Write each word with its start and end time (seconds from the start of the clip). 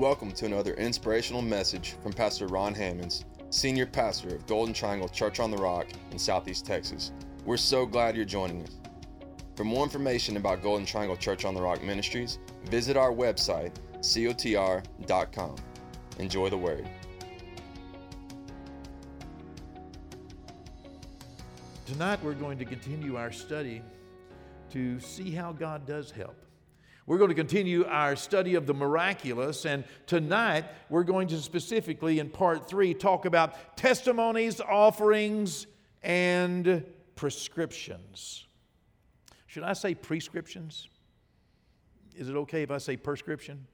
Welcome 0.00 0.32
to 0.32 0.46
another 0.46 0.72
inspirational 0.76 1.42
message 1.42 1.94
from 2.02 2.14
Pastor 2.14 2.46
Ron 2.46 2.72
Hammonds, 2.72 3.26
Senior 3.50 3.84
Pastor 3.84 4.34
of 4.34 4.46
Golden 4.46 4.72
Triangle 4.72 5.10
Church 5.10 5.40
on 5.40 5.50
the 5.50 5.58
Rock 5.58 5.88
in 6.10 6.18
Southeast 6.18 6.64
Texas. 6.64 7.12
We're 7.44 7.58
so 7.58 7.84
glad 7.84 8.16
you're 8.16 8.24
joining 8.24 8.62
us. 8.62 8.78
For 9.56 9.64
more 9.64 9.84
information 9.84 10.38
about 10.38 10.62
Golden 10.62 10.86
Triangle 10.86 11.18
Church 11.18 11.44
on 11.44 11.52
the 11.52 11.60
Rock 11.60 11.82
Ministries, 11.82 12.38
visit 12.64 12.96
our 12.96 13.12
website, 13.12 13.74
cotr.com. 14.00 15.56
Enjoy 16.18 16.48
the 16.48 16.56
word. 16.56 16.88
Tonight 21.84 22.24
we're 22.24 22.32
going 22.32 22.56
to 22.56 22.64
continue 22.64 23.16
our 23.16 23.30
study 23.30 23.82
to 24.70 24.98
see 24.98 25.30
how 25.30 25.52
God 25.52 25.86
does 25.86 26.10
help. 26.10 26.49
We're 27.06 27.18
going 27.18 27.30
to 27.30 27.34
continue 27.34 27.84
our 27.86 28.14
study 28.14 28.54
of 28.54 28.66
the 28.66 28.74
miraculous, 28.74 29.64
and 29.64 29.84
tonight 30.06 30.66
we're 30.88 31.04
going 31.04 31.28
to 31.28 31.38
specifically, 31.38 32.18
in 32.18 32.30
part 32.30 32.68
three, 32.68 32.94
talk 32.94 33.24
about 33.24 33.76
testimonies, 33.76 34.60
offerings, 34.60 35.66
and 36.02 36.84
prescriptions. 37.16 38.46
Should 39.46 39.64
I 39.64 39.72
say 39.72 39.94
prescriptions? 39.94 40.88
Is 42.16 42.28
it 42.28 42.36
okay 42.36 42.62
if 42.62 42.70
I 42.70 42.78
say 42.78 42.96
prescription? 42.96 43.66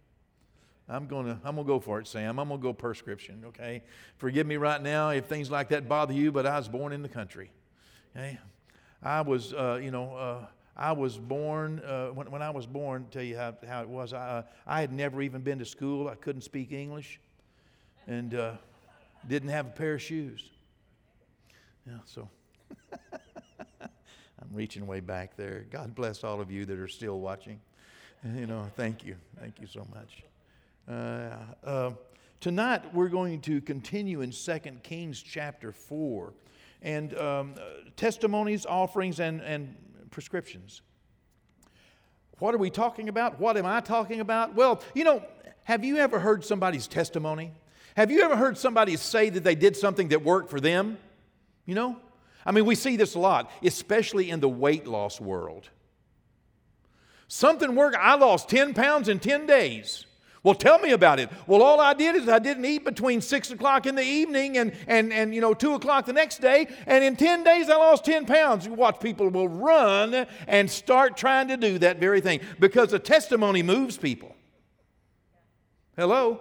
I'm 0.88 1.07
gonna 1.07 1.41
I'm 1.45 1.57
gonna 1.57 1.66
go 1.66 1.80
for 1.80 1.99
it, 1.99 2.07
Sam. 2.07 2.38
I'm 2.38 2.49
gonna 2.49 2.63
go 2.63 2.73
prescription. 2.73 3.43
Okay, 3.47 3.83
forgive 4.19 4.47
me 4.47 4.57
right 4.57 4.80
now 4.80 5.11
if 5.11 5.27
things 5.27 5.51
like 5.51 5.69
that 5.71 5.88
bother 5.88 6.15
you, 6.15 6.30
but 6.30 6.47
I 6.47 6.57
was 6.57 6.69
born 6.69 6.93
in 6.93 7.02
the 7.02 7.09
country. 7.09 7.51
Okay, 8.16 8.38
I 9.02 9.21
was 9.23 9.52
uh, 9.52 9.80
you 9.83 9.91
know. 9.91 10.16
Uh, 10.16 10.47
I 10.77 10.93
was 10.93 11.16
born, 11.16 11.80
uh, 11.80 12.09
when, 12.09 12.30
when 12.30 12.43
I 12.43 12.51
was 12.51 12.66
born, 12.66 13.07
tell 13.11 13.23
you 13.23 13.37
how, 13.37 13.55
how 13.66 13.80
it 13.80 13.88
was, 13.88 14.13
I, 14.13 14.19
uh, 14.19 14.43
I 14.66 14.80
had 14.82 14.93
never 14.93 15.23
even 15.23 15.41
been 15.41 15.59
to 15.59 15.65
school. 15.65 16.09
I 16.09 16.16
couldn't 16.16 16.43
speak 16.43 16.71
English 16.73 17.19
and 18.07 18.35
uh, 18.35 18.52
didn't 19.27 19.49
have 19.49 19.66
a 19.66 19.71
pair 19.71 19.95
of 19.95 20.02
shoes. 20.02 20.51
Yeah, 21.87 21.95
so 22.04 22.29
I'm 23.10 24.52
reaching 24.52 24.87
way 24.87 25.01
back 25.01 25.37
there. 25.37 25.65
God 25.71 25.95
bless 25.95 26.24
all 26.24 26.41
of 26.43 26.51
you 26.51 26.66
that 26.66 26.79
are 26.79 26.88
still 26.88 27.21
watching. 27.21 27.59
You 28.35 28.47
know, 28.47 28.71
thank 28.77 29.04
you. 29.04 29.16
Thank 29.41 29.60
you 29.60 29.66
so 29.66 29.87
much. 29.95 30.24
Uh, 30.88 31.37
uh, 31.65 31.91
tonight 32.41 32.82
we're 32.95 33.09
going 33.09 33.41
to 33.43 33.60
continue 33.60 34.21
in 34.21 34.30
2 34.30 34.59
Kings 34.82 35.23
chapter 35.23 35.73
4 35.73 36.35
and 36.82 37.16
um, 37.19 37.54
testimonies, 37.97 38.66
offerings, 38.66 39.21
and, 39.21 39.41
and 39.41 39.74
prescriptions. 40.10 40.82
What 42.38 42.54
are 42.54 42.59
we 42.59 42.71
talking 42.71 43.09
about? 43.09 43.40
What 43.40 43.57
am 43.57 43.66
I 43.66 43.80
talking 43.80 44.21
about? 44.21 44.54
Well, 44.54 44.82
you 44.95 45.04
know, 45.04 45.23
have 45.65 45.85
you 45.85 45.96
ever 45.98 46.18
heard 46.18 46.45
somebody's 46.45 46.87
testimony? 46.87 47.52
Have 47.96 48.10
you 48.10 48.23
ever 48.23 48.37
heard 48.37 48.59
somebody 48.59 48.96
say 48.96 49.30
that 49.30 49.43
they 49.43 49.54
did 49.54 49.76
something 49.76 50.09
that 50.09 50.23
worked 50.23 50.51
for 50.51 50.60
them? 50.60 50.98
You 51.65 51.74
know? 51.74 51.96
I 52.45 52.52
mean, 52.52 52.65
we 52.65 52.74
see 52.76 52.96
this 52.96 53.15
a 53.15 53.18
lot, 53.18 53.51
especially 53.65 54.30
in 54.30 54.40
the 54.40 54.48
weight 54.48 54.87
loss 54.87 55.21
world. 55.21 55.68
Something 57.29 57.74
worked. 57.74 57.96
I 57.96 58.15
lost 58.15 58.48
10 58.48 58.74
pounds 58.74 59.09
in 59.09 59.18
10 59.18 59.46
days. 59.46 60.05
Well, 60.47 60.55
tell 60.55 60.79
me 60.79 60.93
about 60.93 61.19
it. 61.19 61.29
Well, 61.49 61.61
all 61.61 61.80
I 61.80 61.93
did 61.93 62.15
is 62.15 62.29
I 62.29 62.39
didn't 62.39 62.65
eat 62.66 62.85
between 62.85 63.21
six 63.21 63.51
o'clock 63.51 63.85
in 63.85 63.97
the 63.97 64.05
evening 64.05 64.59
and, 64.59 64.72
and, 64.87 65.12
and 65.12 65.34
you 65.34 65.41
know, 65.41 65.55
two 65.55 65.75
o'clock 65.75 66.06
the 66.06 66.12
next 66.12 66.41
day. 66.41 66.69
And 66.87 67.03
in 67.03 67.16
10 67.16 67.43
days, 67.43 67.69
I 67.69 67.75
lost 67.75 68.05
10 68.05 68.27
pounds. 68.27 68.65
You 68.65 68.72
watch 68.72 69.00
people 69.00 69.28
will 69.28 69.49
run 69.49 70.25
and 70.47 70.71
start 70.71 71.16
trying 71.16 71.49
to 71.49 71.56
do 71.56 71.81
that 71.81 71.99
very 71.99 72.21
thing 72.21 72.38
because 72.61 72.93
the 72.93 73.00
testimony 73.00 73.65
moves 73.65 73.99
people. 73.99 74.37
Hello? 75.97 76.41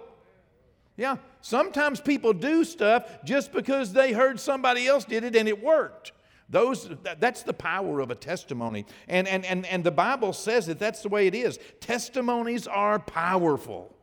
Yeah. 0.96 1.16
Sometimes 1.40 2.00
people 2.00 2.32
do 2.32 2.62
stuff 2.62 3.10
just 3.24 3.50
because 3.52 3.92
they 3.92 4.12
heard 4.12 4.38
somebody 4.38 4.86
else 4.86 5.04
did 5.04 5.24
it 5.24 5.34
and 5.34 5.48
it 5.48 5.60
worked. 5.60 6.12
Those, 6.48 6.88
that's 7.18 7.42
the 7.42 7.52
power 7.52 7.98
of 7.98 8.12
a 8.12 8.14
testimony. 8.14 8.86
And, 9.08 9.26
and, 9.26 9.44
and, 9.44 9.66
and 9.66 9.82
the 9.82 9.90
Bible 9.90 10.32
says 10.32 10.66
that 10.66 10.78
that's 10.78 11.02
the 11.02 11.08
way 11.08 11.26
it 11.26 11.34
is. 11.34 11.58
Testimonies 11.80 12.68
are 12.68 13.00
powerful 13.00 13.94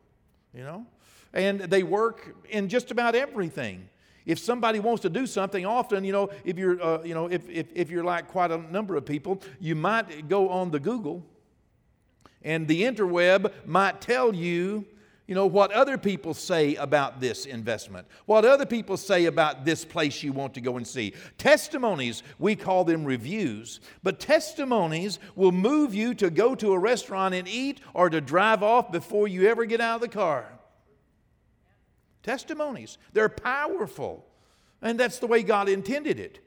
you 0.53 0.63
know? 0.63 0.85
And 1.33 1.61
they 1.61 1.83
work 1.83 2.35
in 2.49 2.69
just 2.69 2.91
about 2.91 3.15
everything. 3.15 3.89
If 4.25 4.39
somebody 4.39 4.79
wants 4.79 5.01
to 5.01 5.09
do 5.09 5.27
something, 5.27 5.65
often, 5.65 6.03
you 6.03 6.13
know, 6.13 6.29
if 6.45 6.57
you're, 6.57 6.81
uh, 6.81 7.03
you 7.03 7.13
know, 7.13 7.29
if, 7.29 7.49
if, 7.49 7.67
if 7.73 7.89
you're 7.89 8.03
like 8.03 8.27
quite 8.27 8.51
a 8.51 8.57
number 8.57 8.95
of 8.95 9.05
people, 9.05 9.41
you 9.59 9.75
might 9.75 10.29
go 10.29 10.49
on 10.49 10.71
the 10.71 10.79
Google 10.79 11.25
and 12.43 12.67
the 12.67 12.83
interweb 12.83 13.51
might 13.65 14.01
tell 14.01 14.33
you 14.33 14.85
you 15.27 15.35
know, 15.35 15.45
what 15.45 15.71
other 15.71 15.97
people 15.97 16.33
say 16.33 16.75
about 16.75 17.21
this 17.21 17.45
investment, 17.45 18.07
what 18.25 18.43
other 18.43 18.65
people 18.65 18.97
say 18.97 19.25
about 19.25 19.63
this 19.63 19.85
place 19.85 20.21
you 20.21 20.33
want 20.33 20.53
to 20.55 20.61
go 20.61 20.75
and 20.75 20.85
see. 20.85 21.13
Testimonies, 21.37 22.23
we 22.39 22.57
call 22.57 22.83
them 22.83 23.05
reviews, 23.05 23.79
but 24.03 24.19
testimonies 24.19 25.19
will 25.35 25.53
move 25.53 25.95
you 25.95 26.13
to 26.15 26.29
go 26.29 26.55
to 26.55 26.73
a 26.73 26.79
restaurant 26.79 27.33
and 27.33 27.47
eat 27.47 27.79
or 27.93 28.09
to 28.09 28.19
drive 28.19 28.63
off 28.63 28.91
before 28.91 29.27
you 29.27 29.47
ever 29.47 29.65
get 29.65 29.79
out 29.79 29.95
of 29.95 30.01
the 30.01 30.09
car. 30.09 30.45
Testimonies, 32.21 32.97
they're 33.13 33.29
powerful, 33.29 34.25
and 34.81 34.99
that's 34.99 35.19
the 35.19 35.27
way 35.27 35.41
God 35.41 35.69
intended 35.69 36.19
it. 36.19 36.39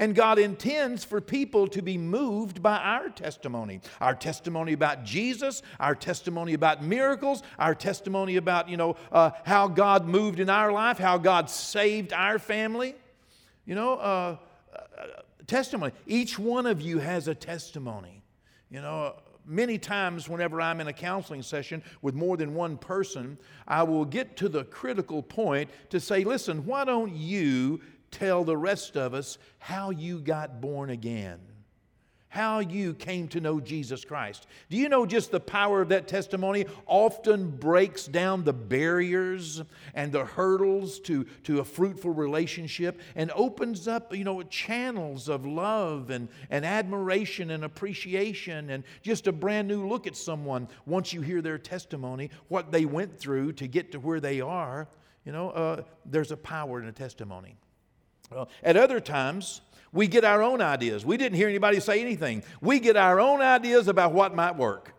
And 0.00 0.14
God 0.14 0.38
intends 0.38 1.04
for 1.04 1.20
people 1.20 1.68
to 1.68 1.82
be 1.82 1.98
moved 1.98 2.62
by 2.62 2.78
our 2.78 3.10
testimony. 3.10 3.82
Our 4.00 4.14
testimony 4.14 4.72
about 4.72 5.04
Jesus, 5.04 5.62
our 5.78 5.94
testimony 5.94 6.54
about 6.54 6.82
miracles, 6.82 7.42
our 7.58 7.74
testimony 7.74 8.36
about, 8.36 8.70
you 8.70 8.78
know, 8.78 8.96
uh, 9.12 9.32
how 9.44 9.68
God 9.68 10.06
moved 10.06 10.40
in 10.40 10.48
our 10.48 10.72
life, 10.72 10.96
how 10.96 11.18
God 11.18 11.50
saved 11.50 12.14
our 12.14 12.38
family. 12.38 12.94
You 13.66 13.74
know, 13.74 13.96
uh, 13.96 14.36
uh, 14.74 15.04
testimony. 15.46 15.92
Each 16.06 16.38
one 16.38 16.64
of 16.64 16.80
you 16.80 16.98
has 16.98 17.28
a 17.28 17.34
testimony. 17.34 18.22
You 18.70 18.80
know, 18.80 19.16
many 19.44 19.76
times 19.76 20.30
whenever 20.30 20.62
I'm 20.62 20.80
in 20.80 20.88
a 20.88 20.94
counseling 20.94 21.42
session 21.42 21.82
with 22.00 22.14
more 22.14 22.38
than 22.38 22.54
one 22.54 22.78
person, 22.78 23.36
I 23.68 23.82
will 23.82 24.06
get 24.06 24.38
to 24.38 24.48
the 24.48 24.64
critical 24.64 25.22
point 25.22 25.68
to 25.90 26.00
say, 26.00 26.24
listen, 26.24 26.64
why 26.64 26.86
don't 26.86 27.14
you 27.14 27.82
tell 28.10 28.44
the 28.44 28.56
rest 28.56 28.96
of 28.96 29.14
us 29.14 29.38
how 29.58 29.90
you 29.90 30.20
got 30.20 30.60
born 30.60 30.90
again, 30.90 31.38
how 32.28 32.60
you 32.60 32.94
came 32.94 33.26
to 33.26 33.40
know 33.40 33.58
Jesus 33.58 34.04
Christ. 34.04 34.46
Do 34.68 34.76
you 34.76 34.88
know 34.88 35.04
just 35.04 35.32
the 35.32 35.40
power 35.40 35.82
of 35.82 35.88
that 35.88 36.06
testimony 36.06 36.66
often 36.86 37.50
breaks 37.50 38.06
down 38.06 38.44
the 38.44 38.52
barriers 38.52 39.62
and 39.94 40.12
the 40.12 40.24
hurdles 40.24 41.00
to, 41.00 41.24
to 41.44 41.58
a 41.58 41.64
fruitful 41.64 42.12
relationship 42.12 43.00
and 43.16 43.32
opens 43.34 43.88
up, 43.88 44.14
you 44.14 44.22
know, 44.22 44.42
channels 44.44 45.28
of 45.28 45.44
love 45.44 46.10
and, 46.10 46.28
and 46.50 46.64
admiration 46.64 47.50
and 47.50 47.64
appreciation 47.64 48.70
and 48.70 48.84
just 49.02 49.26
a 49.26 49.32
brand 49.32 49.66
new 49.66 49.88
look 49.88 50.06
at 50.06 50.14
someone 50.14 50.68
once 50.86 51.12
you 51.12 51.22
hear 51.22 51.42
their 51.42 51.58
testimony, 51.58 52.30
what 52.46 52.70
they 52.70 52.84
went 52.84 53.18
through 53.18 53.52
to 53.54 53.66
get 53.66 53.90
to 53.90 53.98
where 53.98 54.20
they 54.20 54.40
are. 54.40 54.88
You 55.24 55.32
know, 55.32 55.50
uh, 55.50 55.82
there's 56.06 56.30
a 56.30 56.36
power 56.36 56.80
in 56.80 56.86
a 56.86 56.92
testimony. 56.92 57.56
At 58.62 58.76
other 58.76 59.00
times, 59.00 59.60
we 59.92 60.06
get 60.06 60.24
our 60.24 60.42
own 60.42 60.60
ideas. 60.60 61.04
We 61.04 61.16
didn't 61.16 61.36
hear 61.36 61.48
anybody 61.48 61.80
say 61.80 62.00
anything. 62.00 62.42
We 62.60 62.78
get 62.80 62.96
our 62.96 63.20
own 63.20 63.40
ideas 63.40 63.88
about 63.88 64.12
what 64.12 64.34
might 64.34 64.56
work. 64.56 64.94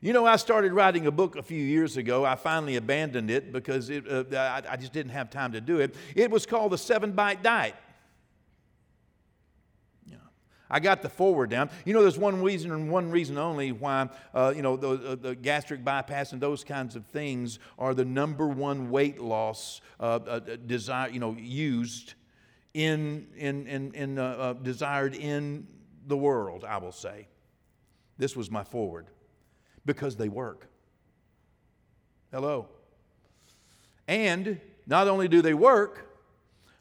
You 0.00 0.12
know, 0.12 0.26
I 0.26 0.36
started 0.36 0.72
writing 0.72 1.06
a 1.06 1.10
book 1.10 1.36
a 1.36 1.42
few 1.42 1.62
years 1.62 1.96
ago. 1.96 2.24
I 2.24 2.36
finally 2.36 2.76
abandoned 2.76 3.30
it 3.30 3.52
because 3.52 3.90
it, 3.90 4.08
uh, 4.08 4.24
I, 4.36 4.62
I 4.72 4.76
just 4.76 4.92
didn't 4.92 5.10
have 5.12 5.28
time 5.30 5.52
to 5.52 5.60
do 5.60 5.80
it. 5.80 5.94
It 6.14 6.30
was 6.30 6.46
called 6.46 6.72
The 6.72 6.78
Seven 6.78 7.12
Bite 7.12 7.42
Diet. 7.42 7.74
I 10.70 10.80
got 10.80 11.02
the 11.02 11.08
forward 11.08 11.50
down. 11.50 11.70
You 11.84 11.94
know, 11.94 12.02
there's 12.02 12.18
one 12.18 12.42
reason 12.42 12.70
and 12.72 12.90
one 12.90 13.10
reason 13.10 13.38
only 13.38 13.72
why, 13.72 14.08
uh, 14.34 14.52
you 14.54 14.62
know, 14.62 14.76
the, 14.76 15.12
uh, 15.12 15.14
the, 15.14 15.34
gastric 15.34 15.84
bypass 15.84 16.32
and 16.32 16.40
those 16.40 16.62
kinds 16.64 16.94
of 16.94 17.06
things 17.06 17.58
are 17.78 17.94
the 17.94 18.04
number 18.04 18.46
one 18.46 18.90
weight 18.90 19.20
loss 19.20 19.80
uh, 19.98 20.18
uh 20.26 20.40
desire, 20.66 21.08
you 21.08 21.20
know, 21.20 21.34
used 21.38 22.14
in, 22.78 23.26
in, 23.36 23.66
in, 23.66 23.92
in 23.92 24.18
uh, 24.20 24.22
uh, 24.22 24.52
desired 24.52 25.16
in 25.16 25.66
the 26.06 26.16
world, 26.16 26.64
I 26.64 26.76
will 26.76 26.92
say. 26.92 27.26
This 28.18 28.36
was 28.36 28.52
my 28.52 28.62
forward 28.62 29.08
because 29.84 30.14
they 30.14 30.28
work. 30.28 30.68
Hello. 32.30 32.68
And 34.06 34.60
not 34.86 35.08
only 35.08 35.26
do 35.26 35.42
they 35.42 35.54
work, 35.54 36.08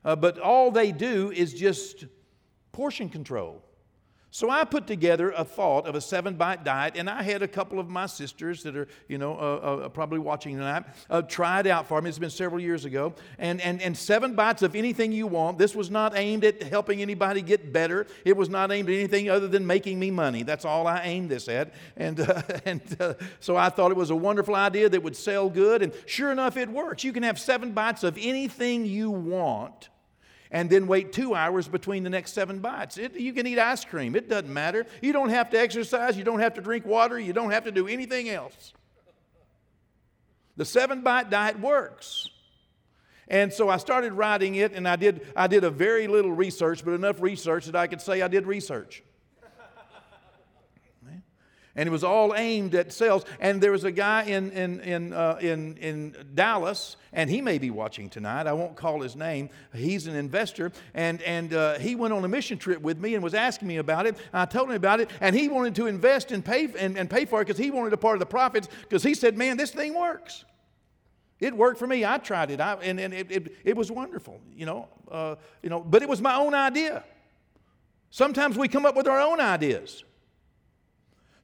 uh, 0.06 0.16
but 0.16 0.38
all 0.38 0.70
they 0.70 0.92
do 0.92 1.32
is 1.32 1.52
just 1.52 2.06
portion 2.72 3.10
control. 3.10 3.64
So 4.38 4.52
I 4.52 4.66
put 4.66 4.86
together 4.86 5.32
a 5.32 5.44
thought 5.44 5.88
of 5.88 5.96
a 5.96 6.00
seven 6.00 6.36
bite 6.36 6.64
diet, 6.64 6.94
and 6.96 7.10
I 7.10 7.24
had 7.24 7.42
a 7.42 7.48
couple 7.48 7.80
of 7.80 7.90
my 7.90 8.06
sisters 8.06 8.62
that 8.62 8.76
are, 8.76 8.88
you 9.08 9.18
know, 9.18 9.34
uh, 9.36 9.86
uh, 9.86 9.90
probably 9.90 10.20
watching 10.20 10.56
tonight, 10.56 10.84
uh, 11.10 11.24
try 11.24 11.62
it 11.62 11.66
out 11.66 11.88
for 11.88 12.00
me. 12.00 12.10
It's 12.10 12.20
been 12.20 12.30
several 12.30 12.62
years 12.62 12.86
ago. 12.86 13.16
And, 13.40 13.60
and, 13.62 13.82
and 13.82 13.98
seven 13.98 14.36
bites 14.36 14.62
of 14.62 14.76
anything 14.76 15.12
you 15.12 15.26
want. 15.26 15.58
This 15.58 15.74
was 15.74 15.90
not 15.90 16.16
aimed 16.16 16.46
at 16.46 16.62
helping 16.62 17.02
anybody 17.02 17.42
get 17.42 17.74
better. 17.74 18.06
It 18.26 18.38
was 18.38 18.48
not 18.48 18.72
aimed 18.72 18.90
at 18.90 18.94
anything 18.94 19.28
other 19.28 19.48
than 19.48 19.66
making 19.66 19.98
me 19.98 20.12
money. 20.12 20.44
That's 20.44 20.66
all 20.66 20.86
I 20.86 21.02
aimed 21.02 21.32
this 21.32 21.48
at. 21.48 21.74
And, 21.96 22.20
uh, 22.30 22.44
and 22.64 22.84
uh, 23.00 23.16
so 23.40 23.58
I 23.58 23.70
thought 23.70 23.90
it 23.90 23.98
was 23.98 24.12
a 24.12 24.16
wonderful 24.16 24.54
idea 24.54 24.88
that 24.88 25.02
would 25.02 25.16
sell 25.16 25.50
good. 25.50 25.82
And 25.82 25.92
sure 26.06 26.32
enough, 26.32 26.58
it 26.58 26.70
works. 26.70 27.04
You 27.04 27.12
can 27.12 27.24
have 27.24 27.40
seven 27.40 27.72
bites 27.72 28.04
of 28.04 28.16
anything 28.22 28.86
you 28.86 29.10
want 29.10 29.90
and 30.52 30.70
then 30.70 30.88
wait 30.88 31.14
two 31.14 31.36
hours 31.36 31.68
between 31.68 32.04
the 32.04 32.10
next 32.10 32.34
seven 32.34 32.60
bites. 32.60 32.98
It, 32.98 33.16
you 33.16 33.34
can 33.34 33.48
eat 33.48 33.60
ice 33.60 33.86
cream, 33.86 34.16
it 34.16 34.30
doesn't 34.30 34.52
matter. 34.52 34.86
You 35.02 35.14
don't 35.14 35.30
have 35.30 35.50
to 35.52 35.60
exercise, 35.60 36.18
you 36.18 36.24
don't 36.24 36.40
have 36.40 36.54
to 36.56 36.62
drink 36.62 36.86
water, 36.86 37.20
you 37.20 37.34
don't 37.34 37.52
have 37.52 37.66
to 37.66 37.72
do 37.72 37.88
anything 37.88 38.30
else. 38.30 38.74
The 40.56 40.66
seven 40.66 41.02
bite 41.02 41.30
diet 41.30 41.60
works. 41.60 42.30
And 43.28 43.52
so 43.52 43.68
I 43.68 43.78
started 43.78 44.14
writing 44.14 44.56
it, 44.56 44.72
and 44.74 44.88
I 44.88 44.96
did, 44.96 45.28
I 45.36 45.48
did 45.48 45.64
a 45.64 45.70
very 45.70 46.08
little 46.08 46.32
research, 46.32 46.86
but 46.86 46.94
enough 46.94 47.22
research 47.22 47.66
that 47.66 47.76
I 47.76 47.88
could 47.88 48.02
say 48.02 48.22
I 48.22 48.28
did 48.28 48.48
research 48.48 49.04
and 51.78 51.88
it 51.88 51.92
was 51.92 52.04
all 52.04 52.36
aimed 52.36 52.74
at 52.76 52.92
sales. 52.92 53.24
And 53.40 53.62
there 53.62 53.72
was 53.72 53.84
a 53.84 53.92
guy 53.92 54.24
in, 54.24 54.52
in, 54.52 54.80
in, 54.82 55.14
uh, 55.14 55.38
in, 55.40 55.78
in 55.78 56.16
Dallas, 56.34 56.98
and 57.14 57.30
he 57.30 57.40
may 57.40 57.60
be 57.60 57.70
watching 57.70 58.10
tonight. 58.10 58.48
I 58.48 58.54
won't 58.54 58.76
call 58.76 59.02
his 59.02 59.16
name. 59.16 59.50
He's 59.74 60.08
an 60.08 60.16
investor, 60.16 60.72
and, 60.96 61.22
and 61.22 61.54
uh, 61.54 61.78
he 61.78 61.96
went 61.96 62.14
on 62.14 62.26
a 62.26 62.28
mission 62.28 62.58
trip 62.58 62.82
with 62.82 63.00
me 63.00 63.14
and 63.14 63.24
was 63.24 63.36
asking 63.36 63.68
me 63.68 63.78
about 63.78 64.08
it. 64.08 64.18
I 64.34 64.46
told 64.46 64.70
him 64.70 64.76
about 64.76 65.00
it, 65.00 65.12
and 65.22 65.36
he 65.36 65.48
wanted 65.48 65.76
to 65.76 65.86
invest 65.86 66.32
and 66.32 66.44
pay, 66.44 66.68
and, 66.78 66.98
and 66.98 67.10
pay 67.10 67.26
for 67.26 67.42
it 67.42 67.46
because 67.46 67.60
he 67.60 67.70
wanted 67.70 67.94
a 67.94 67.98
part 67.98 68.16
of 68.16 68.20
the 68.20 68.26
profits 68.26 68.68
because 68.82 69.04
he 69.04 69.14
said, 69.14 69.38
Man, 69.38 69.56
this 69.56 69.72
thing 69.72 69.94
works. 69.94 70.44
It 71.40 71.56
worked 71.56 71.78
for 71.78 71.86
me. 71.86 72.04
I 72.04 72.18
tried 72.18 72.50
it, 72.50 72.60
I, 72.60 72.74
and, 72.82 73.00
and 73.00 73.14
it, 73.14 73.32
it, 73.32 73.56
it, 73.64 73.78
was 73.78 73.92
wonderful, 73.92 74.42
you 74.56 74.66
know, 74.66 74.88
uh, 75.12 75.36
you 75.62 75.70
know, 75.70 75.82
but 75.82 76.02
it 76.02 76.10
was 76.10 76.20
my 76.20 76.36
own 76.36 76.56
idea. 76.56 77.04
Sometimes 78.10 78.58
we 78.58 78.68
come 78.68 78.88
up 78.88 78.96
with 78.96 79.08
our 79.08 79.20
own 79.20 79.40
ideas. 79.40 80.04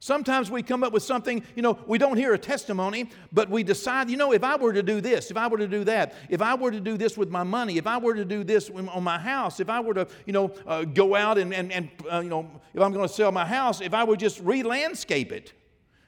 Sometimes 0.04 0.50
we 0.50 0.62
come 0.62 0.84
up 0.84 0.92
with 0.92 1.02
something, 1.02 1.42
you 1.56 1.62
know, 1.62 1.78
we 1.86 1.96
don't 1.96 2.18
hear 2.18 2.34
a 2.34 2.38
testimony, 2.38 3.08
but 3.32 3.48
we 3.48 3.62
decide, 3.62 4.10
you 4.10 4.18
know, 4.18 4.34
if 4.34 4.44
I 4.44 4.54
were 4.54 4.74
to 4.74 4.82
do 4.82 5.00
this, 5.00 5.30
if 5.30 5.38
I 5.38 5.48
were 5.48 5.56
to 5.56 5.66
do 5.66 5.82
that, 5.84 6.12
if 6.28 6.42
I 6.42 6.54
were 6.56 6.70
to 6.70 6.78
do 6.78 6.98
this 6.98 7.16
with 7.16 7.30
my 7.30 7.42
money, 7.42 7.78
if 7.78 7.86
I 7.86 7.96
were 7.96 8.12
to 8.12 8.24
do 8.26 8.44
this 8.44 8.68
on 8.68 9.02
my 9.02 9.18
house, 9.18 9.60
if 9.60 9.70
I 9.70 9.80
were 9.80 9.94
to, 9.94 10.06
you 10.26 10.34
know, 10.34 10.52
uh, 10.66 10.84
go 10.84 11.14
out 11.14 11.38
and, 11.38 11.54
and, 11.54 11.72
and 11.72 11.88
uh, 12.12 12.20
you 12.20 12.28
know, 12.28 12.50
if 12.74 12.82
I'm 12.82 12.92
going 12.92 13.08
to 13.08 13.14
sell 13.14 13.32
my 13.32 13.46
house, 13.46 13.80
if 13.80 13.94
I 13.94 14.04
would 14.04 14.20
just 14.20 14.40
re 14.40 14.62
landscape 14.62 15.32
it. 15.32 15.54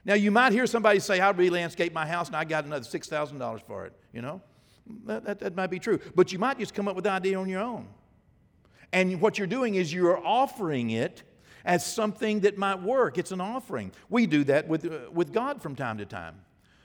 Now, 0.05 0.13
you 0.13 0.31
might 0.31 0.53
hear 0.53 0.67
somebody 0.67 1.01
say, 1.01 1.21
I 1.21 1.31
re 1.31 1.49
landscape 1.49 1.95
my 1.95 2.07
house 2.07 2.27
and 2.27 2.37
I 2.37 2.45
got 2.45 2.67
another 2.67 2.85
$6,000 2.85 3.63
for 3.63 3.87
it, 3.87 3.95
you 4.13 4.21
know? 4.21 4.43
That, 5.07 5.25
that, 5.25 5.39
that 5.39 5.57
might 5.57 5.71
be 5.71 5.79
true. 5.79 6.01
But 6.15 6.35
you 6.35 6.39
might 6.39 6.59
just 6.59 6.75
come 6.75 6.87
up 6.87 6.97
with 6.97 7.05
the 7.05 7.13
idea 7.13 7.41
on 7.41 7.49
your 7.49 7.63
own. 7.63 7.89
And 8.93 9.23
what 9.23 9.39
you're 9.39 9.47
doing 9.47 9.77
is 9.77 9.91
you're 9.91 10.23
offering 10.23 10.91
it 10.91 11.23
as 11.67 11.85
something 11.85 12.41
that 12.41 12.57
might 12.57 12.81
work. 12.81 13.19
It's 13.19 13.33
an 13.33 13.41
offering. 13.43 13.93
We 14.09 14.27
do 14.27 14.45
that 14.45 14.67
with, 14.69 14.87
uh, 14.87 15.11
with 15.13 15.33
God 15.33 15.61
from 15.61 15.75
time 15.75 15.99
to 15.99 16.07
time. 16.07 16.37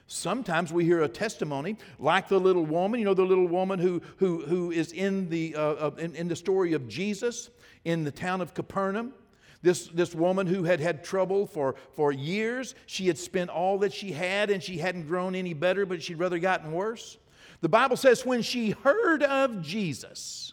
Sometimes 0.08 0.72
we 0.72 0.84
hear 0.84 1.02
a 1.02 1.08
testimony 1.08 1.78
like 1.98 2.28
the 2.28 2.38
little 2.38 2.66
woman, 2.66 3.00
you 3.00 3.06
know, 3.06 3.14
the 3.14 3.24
little 3.24 3.46
woman 3.46 3.78
who, 3.78 4.02
who, 4.18 4.42
who 4.42 4.70
is 4.70 4.92
in 4.92 5.30
the, 5.30 5.54
uh, 5.54 5.90
in, 5.92 6.14
in 6.16 6.28
the 6.28 6.36
story 6.36 6.74
of 6.74 6.86
Jesus 6.88 7.48
in 7.84 8.04
the 8.04 8.10
town 8.10 8.42
of 8.42 8.52
Capernaum. 8.52 9.14
This, 9.62 9.86
this 9.86 10.12
woman 10.12 10.48
who 10.48 10.64
had 10.64 10.80
had 10.80 11.04
trouble 11.04 11.46
for, 11.46 11.76
for 11.92 12.10
years, 12.10 12.74
she 12.86 13.06
had 13.06 13.16
spent 13.16 13.48
all 13.48 13.78
that 13.78 13.92
she 13.92 14.10
had 14.10 14.50
and 14.50 14.60
she 14.60 14.78
hadn't 14.78 15.06
grown 15.06 15.36
any 15.36 15.54
better, 15.54 15.86
but 15.86 16.02
she'd 16.02 16.18
rather 16.18 16.40
gotten 16.40 16.72
worse. 16.72 17.16
The 17.60 17.68
Bible 17.68 17.96
says 17.96 18.26
when 18.26 18.42
she 18.42 18.70
heard 18.70 19.22
of 19.22 19.62
Jesus, 19.62 20.52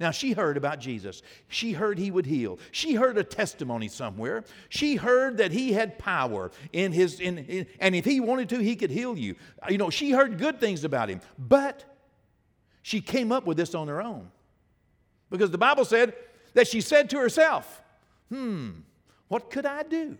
now, 0.00 0.12
she 0.12 0.32
heard 0.32 0.56
about 0.56 0.78
Jesus. 0.78 1.22
She 1.48 1.72
heard 1.72 1.98
he 1.98 2.12
would 2.12 2.26
heal. 2.26 2.60
She 2.70 2.94
heard 2.94 3.18
a 3.18 3.24
testimony 3.24 3.88
somewhere. 3.88 4.44
She 4.68 4.94
heard 4.94 5.38
that 5.38 5.50
he 5.50 5.72
had 5.72 5.98
power 5.98 6.52
in 6.72 6.92
his, 6.92 7.18
in, 7.18 7.38
in, 7.38 7.66
and 7.80 7.96
if 7.96 8.04
he 8.04 8.20
wanted 8.20 8.48
to, 8.50 8.58
he 8.58 8.76
could 8.76 8.90
heal 8.90 9.18
you. 9.18 9.34
You 9.68 9.76
know, 9.76 9.90
she 9.90 10.12
heard 10.12 10.38
good 10.38 10.60
things 10.60 10.84
about 10.84 11.08
him, 11.08 11.20
but 11.36 11.84
she 12.82 13.00
came 13.00 13.32
up 13.32 13.44
with 13.44 13.56
this 13.56 13.74
on 13.74 13.88
her 13.88 14.00
own. 14.00 14.30
Because 15.30 15.50
the 15.50 15.58
Bible 15.58 15.84
said 15.84 16.14
that 16.54 16.68
she 16.68 16.80
said 16.80 17.10
to 17.10 17.18
herself, 17.18 17.82
hmm, 18.28 18.70
what 19.26 19.50
could 19.50 19.66
I 19.66 19.82
do? 19.82 20.16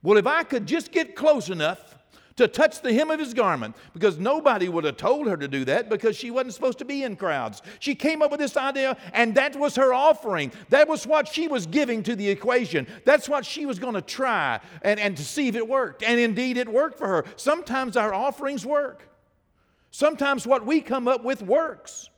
Well, 0.00 0.16
if 0.16 0.28
I 0.28 0.44
could 0.44 0.66
just 0.66 0.92
get 0.92 1.16
close 1.16 1.50
enough 1.50 1.96
to 2.40 2.48
touch 2.48 2.80
the 2.80 2.92
hem 2.92 3.10
of 3.10 3.20
his 3.20 3.34
garment 3.34 3.76
because 3.92 4.18
nobody 4.18 4.68
would 4.70 4.84
have 4.84 4.96
told 4.96 5.26
her 5.26 5.36
to 5.36 5.46
do 5.46 5.62
that 5.66 5.90
because 5.90 6.16
she 6.16 6.30
wasn't 6.30 6.54
supposed 6.54 6.78
to 6.78 6.86
be 6.86 7.02
in 7.02 7.14
crowds. 7.14 7.60
She 7.80 7.94
came 7.94 8.22
up 8.22 8.30
with 8.30 8.40
this 8.40 8.56
idea, 8.56 8.96
and 9.12 9.34
that 9.34 9.56
was 9.56 9.76
her 9.76 9.92
offering. 9.92 10.50
That 10.70 10.88
was 10.88 11.06
what 11.06 11.28
she 11.28 11.48
was 11.48 11.66
giving 11.66 12.02
to 12.04 12.16
the 12.16 12.28
equation. 12.30 12.86
That's 13.04 13.28
what 13.28 13.44
she 13.44 13.66
was 13.66 13.78
going 13.78 13.92
to 13.92 14.00
try 14.00 14.58
and, 14.80 14.98
and 14.98 15.18
to 15.18 15.22
see 15.22 15.48
if 15.48 15.54
it 15.54 15.68
worked. 15.68 16.02
And 16.02 16.18
indeed, 16.18 16.56
it 16.56 16.66
worked 16.66 16.96
for 16.96 17.06
her. 17.06 17.26
Sometimes 17.36 17.94
our 17.94 18.14
offerings 18.14 18.64
work, 18.64 19.06
sometimes 19.90 20.46
what 20.46 20.64
we 20.64 20.80
come 20.80 21.08
up 21.08 21.22
with 21.22 21.42
works. 21.42 22.08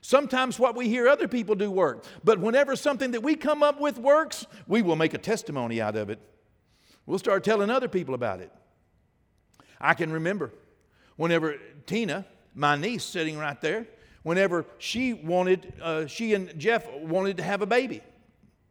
Sometimes 0.00 0.60
what 0.60 0.76
we 0.76 0.88
hear 0.88 1.08
other 1.08 1.26
people 1.26 1.56
do 1.56 1.68
work. 1.68 2.04
But 2.22 2.38
whenever 2.38 2.76
something 2.76 3.10
that 3.10 3.24
we 3.24 3.34
come 3.34 3.64
up 3.64 3.80
with 3.80 3.98
works, 3.98 4.46
we 4.68 4.80
will 4.80 4.94
make 4.94 5.14
a 5.14 5.18
testimony 5.18 5.80
out 5.80 5.96
of 5.96 6.10
it. 6.10 6.20
We'll 7.06 7.18
start 7.18 7.42
telling 7.42 7.70
other 7.70 7.88
people 7.88 8.14
about 8.14 8.38
it. 8.38 8.52
I 9.80 9.94
can 9.94 10.12
remember 10.12 10.52
whenever 11.16 11.56
Tina, 11.86 12.26
my 12.54 12.76
niece 12.76 13.04
sitting 13.04 13.38
right 13.38 13.60
there, 13.60 13.86
whenever 14.22 14.66
she 14.78 15.12
wanted, 15.12 15.72
uh, 15.82 16.06
she 16.06 16.34
and 16.34 16.58
Jeff 16.58 16.90
wanted 16.94 17.36
to 17.38 17.42
have 17.42 17.62
a 17.62 17.66
baby. 17.66 18.02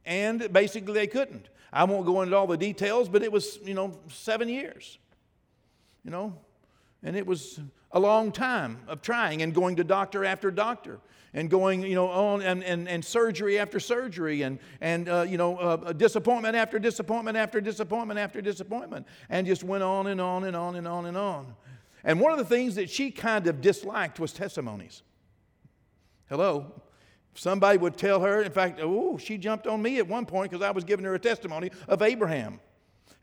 And 0.06 0.52
basically 0.52 0.94
they 0.94 1.08
couldn't. 1.08 1.50
I 1.72 1.84
won't 1.84 2.06
go 2.06 2.22
into 2.22 2.36
all 2.36 2.48
the 2.48 2.58
details, 2.58 3.10
but 3.10 3.24
it 3.24 3.32
was, 3.32 3.60
you 3.64 3.74
know, 3.74 3.98
seven 4.10 4.50
years. 4.50 4.98
You 6.04 6.12
know, 6.12 6.38
and 7.06 7.16
it 7.16 7.26
was 7.26 7.60
a 7.92 8.00
long 8.00 8.32
time 8.32 8.80
of 8.88 9.02
trying 9.02 9.44
and 9.44 9.54
going 9.54 9.78
to 9.78 9.84
doctor 9.84 10.26
after 10.26 10.52
doctor 10.52 11.00
and 11.34 11.50
going, 11.50 11.84
you 11.84 11.94
know, 11.94 12.08
on 12.08 12.42
and, 12.42 12.64
and, 12.64 12.90
and 12.90 13.06
surgery 13.06 13.60
after 13.60 13.80
surgery 13.80 14.42
and, 14.42 14.58
and 14.82 15.08
uh, 15.08 15.22
you 15.22 15.38
know, 15.38 15.58
uh, 15.58 15.94
disappointment 15.94 16.56
after 16.56 16.80
disappointment 16.80 17.38
after 17.38 17.62
disappointment 17.62 18.20
after 18.20 18.42
disappointment. 18.42 19.06
And 19.30 19.46
just 19.46 19.64
went 19.64 19.84
on 19.84 20.08
and 20.08 20.20
on 20.20 20.46
and 20.46 20.56
on 20.56 20.76
and 20.76 20.88
on 20.88 21.06
and 21.06 21.16
on. 21.16 21.56
And 22.04 22.20
one 22.20 22.32
of 22.32 22.40
the 22.40 22.46
things 22.46 22.76
that 22.76 22.90
she 22.90 23.12
kind 23.12 23.46
of 23.48 23.62
disliked 23.62 24.20
was 24.20 24.34
testimonies. 24.34 25.04
Hello? 26.28 26.82
Somebody 27.36 27.78
would 27.78 27.98
tell 27.98 28.22
her, 28.22 28.42
in 28.42 28.52
fact, 28.52 28.80
oh, 28.82 29.18
she 29.18 29.38
jumped 29.38 29.68
on 29.68 29.82
me 29.82 30.00
at 30.00 30.08
one 30.08 30.26
point 30.26 30.52
because 30.52 30.66
I 30.66 30.72
was 30.72 30.84
giving 30.84 31.06
her 31.06 31.14
a 31.14 31.20
testimony 31.20 31.70
of 31.88 32.02
Abraham. 32.02 32.60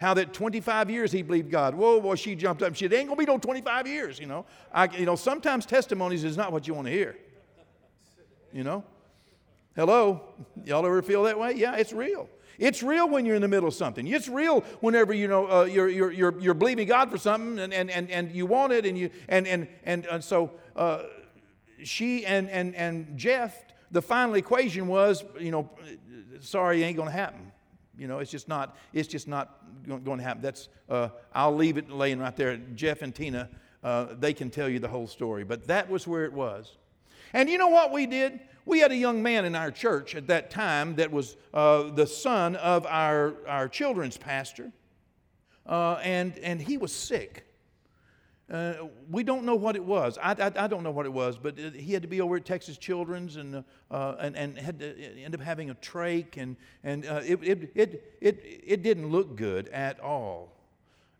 How 0.03 0.13
that 0.15 0.35
25 0.35 0.91
years 0.91 1.13
he 1.13 1.23
believed 1.23 1.51
God. 1.51 1.75
Whoa, 1.75 2.01
boy, 2.01 2.17
she 2.17 2.35
jumped 2.35 2.63
up. 2.63 2.75
She 2.75 2.85
said, 2.85 2.93
ain't 2.93 3.09
gonna 3.09 3.19
be 3.19 3.25
no 3.25 3.39
25 3.39 3.87
years, 3.87 4.19
you 4.19 4.27
know. 4.27 4.45
I, 4.73 4.85
you 4.97 5.07
know, 5.07 5.17
sometimes 5.17 5.65
testimonies 5.65 6.25
is 6.25 6.37
not 6.37 6.53
what 6.53 6.69
you 6.69 6.75
want 6.75 6.89
to 6.89 6.93
hear 6.93 7.17
you 8.53 8.65
know? 8.65 8.85
Hello? 9.75 10.21
Y'all 10.65 10.85
ever 10.85 11.03
feel 11.03 11.23
that 11.25 11.39
way? 11.39 11.55
Yeah, 11.55 11.77
it's 11.77 11.93
real. 11.93 12.29
It's 12.59 12.83
real 12.83 13.09
when 13.09 13.25
you're 13.25 13.35
in 13.35 13.43
the 13.43 13.49
middle 13.49 13.69
of 13.69 13.75
something. 13.75 14.07
It's 14.07 14.29
real 14.29 14.61
whenever 14.81 15.15
you 15.15 15.27
know 15.27 15.51
uh, 15.51 15.65
you're, 15.65 15.89
you're, 15.89 16.13
you're, 16.13 16.39
you're 16.39 16.55
believing 16.55 16.87
God 16.87 17.11
for 17.11 17.17
something 17.17 17.59
and, 17.59 17.73
and, 17.73 17.91
and, 17.91 18.11
and 18.11 18.31
you 18.31 18.45
want 18.47 18.73
it 18.73 18.85
and 18.85 18.97
you 18.97 19.11
and 19.29 19.47
and 19.49 19.67
and, 19.85 20.07
and 20.07 20.23
so 20.23 20.53
uh, 20.77 21.05
she 21.83 22.27
and, 22.27 22.51
and 22.51 22.75
and 22.75 23.17
Jeff, 23.17 23.59
the 23.91 24.03
final 24.03 24.35
equation 24.35 24.87
was, 24.87 25.25
you 25.41 25.51
know, 25.51 25.71
sorry, 26.41 26.83
it 26.83 26.87
ain't 26.87 26.99
gonna 26.99 27.11
happen. 27.11 27.52
You 28.03 28.09
know, 28.09 28.19
it's 28.19 28.33
just 28.33 28.49
not, 28.49 28.77
it's 28.93 29.07
just 29.07 29.29
not 29.29 29.63
going 29.87 30.19
to 30.19 30.25
happen. 30.25 30.43
That's 30.43 30.69
uh, 30.89 31.11
I'll 31.33 31.55
leave 31.55 31.79
it 31.79 31.89
laying 31.89 32.19
right 32.19 32.35
there. 32.35 32.57
Jeff 32.75 33.01
and 33.01 33.15
Tina, 33.15 33.49
uh, 33.85 34.07
they 34.19 34.35
can 34.35 34.51
tell 34.51 34.69
you 34.69 34.81
the 34.81 34.89
whole 34.89 35.07
story. 35.07 35.45
But 35.45 35.69
that 35.69 35.89
was 35.89 36.05
where 36.09 36.25
it 36.25 36.33
was. 36.33 36.79
And 37.33 37.49
you 37.49 37.59
know 37.59 37.69
what 37.69 37.93
we 37.93 38.07
did? 38.07 38.41
We 38.67 38.81
had 38.81 38.91
a 38.91 38.97
young 38.97 39.23
man 39.23 39.45
in 39.45 39.55
our 39.55 39.71
church 39.71 40.17
at 40.17 40.27
that 40.27 40.51
time 40.51 40.97
that 40.97 41.13
was 41.13 41.37
uh, 41.55 41.93
the 41.93 42.05
son 42.09 42.57
of 42.57 42.87
our, 42.87 43.35
our 43.47 43.69
children's 43.69 44.17
pastor, 44.17 44.73
uh, 45.65 46.01
and, 46.03 46.37
and 46.39 46.61
he 46.61 46.79
was 46.79 46.93
sick. 46.93 47.47
Uh, 48.53 48.75
we 49.11 49.23
don't 49.25 49.45
know 49.45 49.55
what 49.55 49.77
it 49.77 49.85
was. 49.85 50.19
I, 50.23 50.33
I, 50.33 50.65
I, 50.65 50.67
don't 50.67 50.83
know 50.83 50.91
what 50.91 51.07
it 51.07 51.13
was, 51.13 51.39
but 51.39 51.57
he 51.59 51.95
had 51.95 52.03
to 52.03 52.09
be 52.09 52.21
over 52.21 52.37
at 52.37 52.45
Texas 52.45 52.77
Children's 52.77 53.37
and, 53.37 53.65
uh, 53.91 54.15
and, 54.21 54.37
and 54.37 54.59
had 54.59 54.79
to 54.79 55.23
end 55.23 55.35
up 55.35 55.41
having 55.41 55.71
a 55.71 55.75
trach, 55.77 56.37
and, 56.37 56.57
and 56.85 57.07
uh, 57.07 57.23
it, 57.25 57.43
it, 57.43 57.73
it, 57.75 58.19
it, 58.21 58.63
it 58.63 58.83
didn't 58.83 59.09
look 59.09 59.37
good 59.37 59.69
at 59.69 59.99
all. 60.01 60.53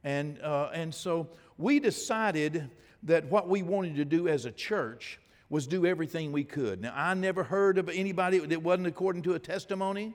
And, 0.05 0.43
uh, 0.43 0.69
and 0.75 0.95
so 0.95 1.27
we 1.57 1.81
decided 1.81 2.69
that 3.05 3.25
what 3.31 3.49
we 3.49 3.63
wanted 3.63 3.97
to 3.97 4.05
do 4.05 4.29
as 4.29 4.45
a 4.45 4.53
church 4.53 5.19
was 5.49 5.67
do 5.67 5.87
everything 5.87 6.33
we 6.33 6.45
could. 6.45 6.83
Now, 6.83 6.93
I 6.95 7.15
never 7.15 7.45
heard 7.45 7.79
of 7.79 7.89
anybody 7.89 8.41
that 8.41 8.63
wasn't 8.63 8.89
according 8.89 9.23
to 9.23 9.35
a 9.35 9.39
testimony. 9.39 10.13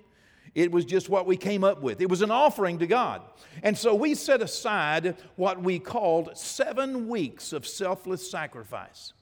It 0.58 0.72
was 0.72 0.86
just 0.86 1.08
what 1.08 1.28
we 1.28 1.38
came 1.38 1.64
up 1.64 1.84
with. 1.84 2.02
It 2.02 2.10
was 2.10 2.24
an 2.24 2.32
offering 2.32 2.80
to 2.80 2.88
God. 2.88 3.22
And 3.62 3.78
so 3.78 3.94
we 3.94 4.16
set 4.16 4.42
aside 4.42 5.16
what 5.36 5.62
we 5.62 5.78
called 5.78 6.36
seven 6.36 7.08
weeks 7.08 7.54
of 7.54 7.68
selfless 7.68 8.32
sacrifice. 8.32 9.14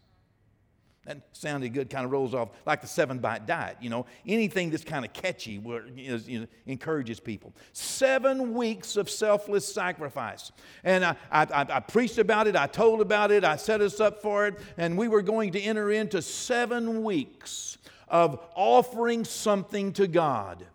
That 1.06 1.18
sounded 1.34 1.74
good, 1.74 1.90
kind 1.90 2.06
of 2.06 2.14
rolls 2.14 2.34
off 2.34 2.52
like 2.66 2.80
the 2.80 2.88
seven 2.88 3.20
bite 3.20 3.46
diet, 3.46 3.76
you 3.82 3.90
know. 3.90 4.06
Anything 4.26 4.70
that's 4.70 4.86
kind 4.86 5.04
of 5.04 5.12
catchy 5.12 5.62
you 5.94 6.40
know, 6.40 6.48
encourages 6.68 7.20
people. 7.20 7.54
Seven 7.74 8.54
weeks 8.54 8.96
of 8.96 9.10
selfless 9.10 9.68
sacrifice. 9.68 10.54
And 10.86 11.04
I, 11.04 11.18
I, 11.30 11.48
I 11.52 11.80
preached 11.82 12.18
about 12.18 12.48
it, 12.48 12.56
I 12.56 12.68
told 12.68 13.02
about 13.02 13.32
it, 13.32 13.44
I 13.44 13.58
set 13.58 13.82
us 13.82 14.00
up 14.00 14.22
for 14.22 14.48
it, 14.48 14.58
and 14.78 14.98
we 14.98 15.10
were 15.10 15.22
going 15.22 15.52
to 15.52 15.60
enter 15.60 15.92
into 15.92 16.22
seven 16.22 17.04
weeks 17.04 17.78
of 18.08 18.40
offering 18.56 19.26
something 19.26 19.92
to 19.92 20.08
God. 20.08 20.66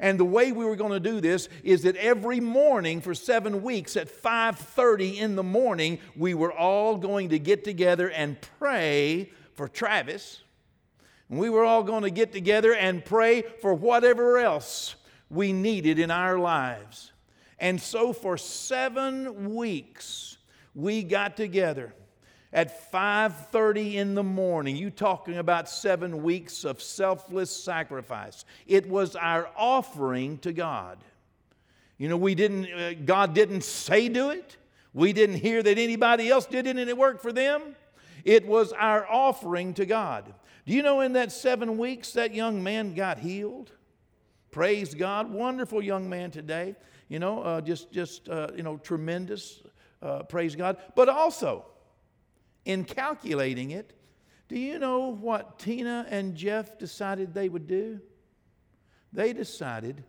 And 0.00 0.18
the 0.18 0.24
way 0.24 0.52
we 0.52 0.64
were 0.64 0.76
going 0.76 0.92
to 0.92 1.00
do 1.00 1.20
this 1.20 1.48
is 1.62 1.82
that 1.82 1.96
every 1.96 2.40
morning 2.40 3.00
for 3.00 3.14
7 3.14 3.62
weeks 3.62 3.96
at 3.96 4.08
5:30 4.08 5.18
in 5.18 5.36
the 5.36 5.42
morning 5.42 5.98
we 6.16 6.34
were 6.34 6.52
all 6.52 6.96
going 6.96 7.28
to 7.28 7.38
get 7.38 7.62
together 7.62 8.10
and 8.10 8.36
pray 8.58 9.30
for 9.54 9.68
Travis. 9.68 10.42
And 11.28 11.38
we 11.38 11.50
were 11.50 11.64
all 11.64 11.82
going 11.82 12.02
to 12.02 12.10
get 12.10 12.32
together 12.32 12.74
and 12.74 13.04
pray 13.04 13.42
for 13.42 13.74
whatever 13.74 14.38
else 14.38 14.96
we 15.30 15.52
needed 15.52 15.98
in 15.98 16.10
our 16.10 16.38
lives. 16.38 17.12
And 17.58 17.80
so 17.80 18.12
for 18.12 18.36
7 18.36 19.54
weeks 19.54 20.38
we 20.74 21.02
got 21.04 21.36
together 21.36 21.94
at 22.52 22.90
5:30 22.92 23.94
in 23.94 24.14
the 24.14 24.22
morning 24.22 24.76
you 24.76 24.90
talking 24.90 25.38
about 25.38 25.68
7 25.68 26.22
weeks 26.22 26.64
of 26.64 26.82
selfless 26.82 27.50
sacrifice. 27.50 28.44
It 28.66 28.88
was 28.88 29.16
our 29.16 29.48
offering 29.56 30.38
to 30.38 30.52
God. 30.52 31.02
You 31.96 32.08
know 32.08 32.16
we 32.16 32.34
didn't 32.34 32.66
uh, 32.72 32.94
God 33.04 33.34
didn't 33.34 33.64
say 33.64 34.08
do 34.08 34.30
it. 34.30 34.56
We 34.92 35.12
didn't 35.12 35.36
hear 35.36 35.62
that 35.62 35.78
anybody 35.78 36.28
else 36.28 36.44
did 36.44 36.66
it 36.66 36.76
and 36.76 36.90
it 36.90 36.98
worked 36.98 37.22
for 37.22 37.32
them. 37.32 37.76
It 38.24 38.46
was 38.46 38.72
our 38.72 39.08
offering 39.08 39.72
to 39.74 39.86
God. 39.86 40.32
Do 40.66 40.72
you 40.74 40.82
know 40.82 41.00
in 41.00 41.14
that 41.14 41.32
7 41.32 41.78
weeks 41.78 42.12
that 42.12 42.34
young 42.34 42.62
man 42.62 42.94
got 42.94 43.18
healed? 43.18 43.72
Praise 44.50 44.94
God. 44.94 45.32
Wonderful 45.32 45.82
young 45.82 46.08
man 46.08 46.30
today. 46.30 46.76
You 47.08 47.18
know 47.18 47.42
uh, 47.42 47.60
just 47.62 47.90
just 47.90 48.28
uh, 48.28 48.48
you 48.54 48.62
know 48.62 48.76
tremendous 48.76 49.62
uh, 50.02 50.24
praise 50.24 50.54
God. 50.54 50.76
But 50.94 51.08
also 51.08 51.64
in 52.64 52.84
calculating 52.84 53.70
it, 53.70 53.92
do 54.48 54.58
you 54.58 54.78
know 54.78 55.12
what 55.12 55.58
Tina 55.58 56.06
and 56.10 56.34
Jeff 56.34 56.78
decided 56.78 57.32
they 57.32 57.48
would 57.48 57.66
do? 57.66 58.00
They 59.12 59.32
decided 59.32 60.04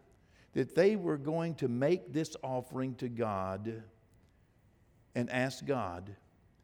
that 0.54 0.76
they 0.76 0.96
were 0.96 1.18
going 1.18 1.56
to 1.56 1.68
make 1.68 2.14
this 2.14 2.36
offering 2.44 2.96
to 2.96 3.10
God 3.10 3.84
and 5.16 5.30
ask 5.30 5.66
God 5.66 6.16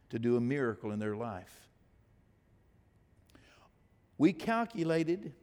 to 0.09 0.19
do 0.19 0.35
a 0.35 0.41
miracle 0.41 0.91
in 0.91 0.99
their 0.99 1.15
life. 1.15 1.53
We 4.17 4.33
calculated 4.33 5.33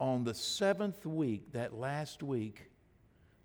on 0.00 0.24
the 0.24 0.34
seventh 0.34 1.04
week, 1.06 1.52
that 1.52 1.74
last 1.74 2.22
week, 2.22 2.70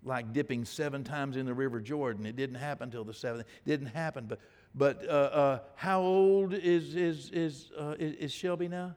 like 0.04 0.32
dipping 0.32 0.64
seven 0.64 1.04
times 1.04 1.36
in 1.36 1.46
the 1.46 1.54
River 1.54 1.80
Jordan. 1.80 2.26
It 2.26 2.36
didn't 2.36 2.56
happen 2.56 2.84
until 2.84 3.04
the 3.04 3.14
seventh. 3.14 3.46
It 3.64 3.68
didn't 3.68 3.88
happen, 3.88 4.26
but 4.26 4.40
but 4.74 5.06
uh, 5.06 5.12
uh, 5.12 5.58
how 5.74 6.00
old 6.00 6.54
is, 6.54 6.94
is, 6.94 7.30
is, 7.30 7.70
uh, 7.78 7.94
is 7.98 8.32
Shelby 8.32 8.68
now? 8.68 8.96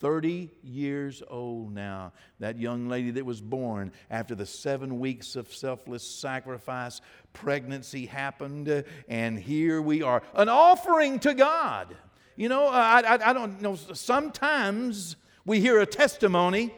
30 0.00 0.50
years 0.62 1.22
old 1.28 1.72
now. 1.72 2.12
That 2.40 2.58
young 2.58 2.88
lady 2.88 3.12
that 3.12 3.24
was 3.24 3.40
born 3.40 3.92
after 4.10 4.34
the 4.34 4.44
seven 4.44 4.98
weeks 4.98 5.36
of 5.36 5.52
selfless 5.54 6.02
sacrifice, 6.02 7.00
pregnancy 7.32 8.06
happened, 8.06 8.84
and 9.08 9.38
here 9.38 9.80
we 9.80 10.02
are. 10.02 10.22
An 10.34 10.48
offering 10.48 11.20
to 11.20 11.32
God. 11.32 11.96
You 12.36 12.48
know, 12.48 12.66
I, 12.66 13.00
I, 13.00 13.30
I 13.30 13.32
don't 13.32 13.62
know, 13.62 13.76
sometimes 13.76 15.16
we 15.46 15.60
hear 15.60 15.78
a 15.78 15.86
testimony, 15.86 16.74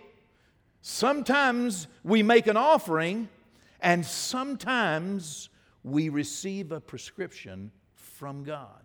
sometimes 0.82 1.88
we 2.04 2.22
make 2.22 2.46
an 2.46 2.58
offering, 2.58 3.28
and 3.80 4.04
sometimes 4.04 5.48
we 5.86 6.08
receive 6.08 6.72
a 6.72 6.80
prescription 6.80 7.70
from 7.94 8.42
God. 8.42 8.82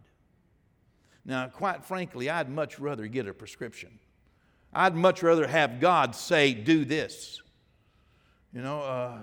Now, 1.25 1.47
quite 1.47 1.83
frankly, 1.83 2.29
I'd 2.29 2.47
much 2.47 2.79
rather 2.79 3.07
get 3.07 3.27
a 3.27 3.33
prescription. 3.33 3.97
I'd 4.71 4.95
much 4.95 5.23
rather 5.23 5.47
have 5.47 5.79
God 5.79 6.15
say, 6.15 6.53
do 6.53 6.85
this. 6.85 7.41
You 8.53 8.61
know, 8.61 8.81
uh, 8.81 9.17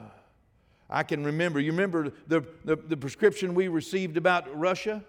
I 0.90 1.04
can 1.04 1.24
remember, 1.24 1.60
you 1.60 1.70
remember 1.70 2.12
the, 2.26 2.44
the, 2.64 2.74
the 2.74 2.96
prescription 2.96 3.54
we 3.54 3.68
received 3.68 4.16
about 4.16 4.58
Russia? 4.58 5.04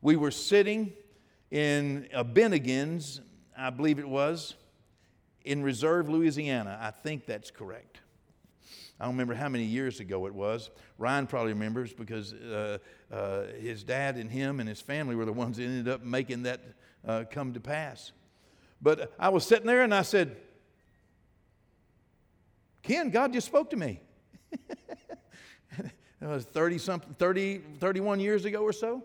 We 0.00 0.16
were 0.16 0.30
sitting 0.30 0.94
in 1.50 2.08
a 2.14 2.24
Bennigan's, 2.24 3.20
I 3.56 3.68
believe 3.68 3.98
it 3.98 4.08
was, 4.08 4.54
in 5.44 5.62
Reserve, 5.62 6.08
Louisiana. 6.08 6.78
I 6.80 6.90
think 6.90 7.26
that's 7.26 7.50
correct. 7.50 8.00
I 8.98 9.04
don't 9.04 9.14
remember 9.14 9.34
how 9.34 9.48
many 9.48 9.64
years 9.64 10.00
ago 10.00 10.26
it 10.26 10.34
was. 10.34 10.70
Ryan 10.96 11.26
probably 11.26 11.52
remembers 11.52 11.92
because 11.92 12.32
uh, 12.32 12.78
uh, 13.12 13.42
his 13.60 13.84
dad 13.84 14.16
and 14.16 14.30
him 14.30 14.58
and 14.58 14.68
his 14.68 14.80
family 14.80 15.14
were 15.14 15.26
the 15.26 15.32
ones 15.32 15.58
that 15.58 15.64
ended 15.64 15.88
up 15.88 16.02
making 16.02 16.44
that 16.44 16.60
uh, 17.06 17.24
come 17.30 17.52
to 17.52 17.60
pass. 17.60 18.12
But 18.80 19.12
I 19.18 19.28
was 19.28 19.44
sitting 19.44 19.66
there 19.66 19.82
and 19.82 19.94
I 19.94 20.02
said, 20.02 20.36
Ken, 22.82 23.10
God 23.10 23.32
just 23.32 23.46
spoke 23.46 23.70
to 23.70 23.76
me. 23.76 24.00
it 24.68 25.90
was 26.20 26.44
30 26.44 26.78
something, 26.78 27.14
30, 27.18 27.58
31 27.80 28.20
years 28.20 28.44
ago 28.44 28.62
or 28.62 28.72
so. 28.72 29.02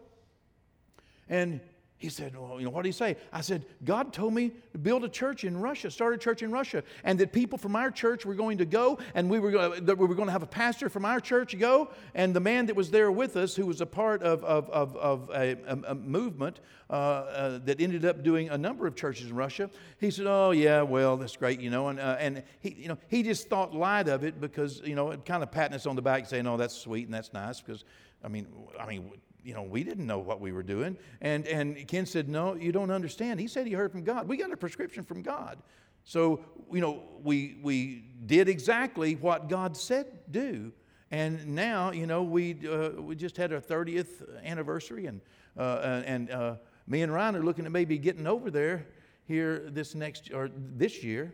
And 1.27 1.59
he 2.01 2.09
said, 2.09 2.35
Well, 2.35 2.59
you 2.59 2.65
know, 2.65 2.71
what 2.71 2.81
did 2.81 2.89
he 2.89 2.93
say? 2.93 3.15
I 3.31 3.41
said, 3.41 3.63
God 3.83 4.11
told 4.11 4.33
me 4.33 4.51
to 4.71 4.79
build 4.79 5.03
a 5.03 5.09
church 5.09 5.43
in 5.43 5.55
Russia, 5.55 5.91
start 5.91 6.15
a 6.15 6.17
church 6.17 6.41
in 6.41 6.51
Russia, 6.51 6.83
and 7.03 7.19
that 7.19 7.31
people 7.31 7.59
from 7.59 7.75
our 7.75 7.91
church 7.91 8.25
were 8.25 8.33
going 8.33 8.57
to 8.57 8.65
go, 8.65 8.97
and 9.13 9.29
we 9.29 9.37
were, 9.39 9.79
that 9.79 9.97
we 9.99 10.07
were 10.07 10.15
going 10.15 10.27
to 10.27 10.31
have 10.31 10.41
a 10.41 10.47
pastor 10.47 10.89
from 10.89 11.05
our 11.05 11.19
church 11.19 11.57
go. 11.59 11.91
And 12.15 12.35
the 12.35 12.39
man 12.39 12.65
that 12.65 12.75
was 12.75 12.89
there 12.89 13.11
with 13.11 13.37
us, 13.37 13.55
who 13.55 13.67
was 13.67 13.81
a 13.81 13.85
part 13.85 14.23
of, 14.23 14.43
of, 14.43 14.67
of, 14.71 14.95
of 14.97 15.29
a, 15.29 15.55
a, 15.67 15.91
a, 15.91 15.95
movement 15.95 16.59
uh, 16.89 16.93
uh, 16.93 17.59
that 17.65 17.79
ended 17.79 18.03
up 18.03 18.23
doing 18.23 18.49
a 18.49 18.57
number 18.57 18.87
of 18.87 18.95
churches 18.95 19.27
in 19.27 19.35
Russia, 19.35 19.69
he 19.99 20.09
said, 20.09 20.25
Oh, 20.27 20.49
yeah, 20.49 20.81
well, 20.81 21.17
that's 21.17 21.37
great, 21.37 21.61
you 21.61 21.69
know. 21.69 21.89
And, 21.89 21.99
uh, 21.99 22.17
and 22.19 22.41
he, 22.61 22.73
you 22.73 22.87
know, 22.87 22.97
he 23.09 23.21
just 23.21 23.47
thought 23.47 23.75
light 23.75 24.07
of 24.07 24.23
it 24.23 24.41
because, 24.41 24.81
you 24.83 24.95
know, 24.95 25.11
it 25.11 25.23
kind 25.23 25.43
of 25.43 25.51
patting 25.51 25.75
us 25.75 25.85
on 25.85 25.95
the 25.95 26.01
back 26.01 26.25
saying, 26.25 26.47
Oh, 26.47 26.57
that's 26.57 26.75
sweet 26.75 27.05
and 27.05 27.13
that's 27.13 27.31
nice 27.31 27.61
because, 27.61 27.85
I 28.23 28.27
mean, 28.27 28.47
I 28.79 28.87
mean, 28.87 29.11
you 29.43 29.53
know, 29.53 29.63
we 29.63 29.83
didn't 29.83 30.05
know 30.05 30.19
what 30.19 30.39
we 30.39 30.51
were 30.51 30.63
doing. 30.63 30.97
And, 31.21 31.47
and 31.47 31.87
Ken 31.87 32.05
said, 32.05 32.29
No, 32.29 32.55
you 32.55 32.71
don't 32.71 32.91
understand. 32.91 33.39
He 33.39 33.47
said 33.47 33.67
he 33.67 33.73
heard 33.73 33.91
from 33.91 34.03
God. 34.03 34.27
We 34.27 34.37
got 34.37 34.51
a 34.51 34.57
prescription 34.57 35.03
from 35.03 35.21
God. 35.21 35.57
So, 36.03 36.43
you 36.71 36.81
know, 36.81 37.03
we, 37.23 37.57
we 37.61 38.05
did 38.25 38.49
exactly 38.49 39.15
what 39.15 39.49
God 39.49 39.77
said 39.77 40.07
do. 40.29 40.71
And 41.11 41.55
now, 41.55 41.91
you 41.91 42.07
know, 42.07 42.23
we, 42.23 42.67
uh, 42.67 43.01
we 43.01 43.15
just 43.15 43.35
had 43.35 43.51
our 43.51 43.59
30th 43.59 44.43
anniversary, 44.43 45.07
and, 45.07 45.19
uh, 45.57 46.01
and 46.05 46.31
uh, 46.31 46.55
me 46.87 47.01
and 47.01 47.13
Ryan 47.13 47.35
are 47.35 47.43
looking 47.43 47.65
at 47.65 47.71
maybe 47.71 47.97
getting 47.97 48.25
over 48.25 48.49
there 48.49 48.87
here 49.25 49.69
this 49.69 49.93
next, 49.93 50.31
or 50.33 50.49
this 50.55 51.03
year, 51.03 51.33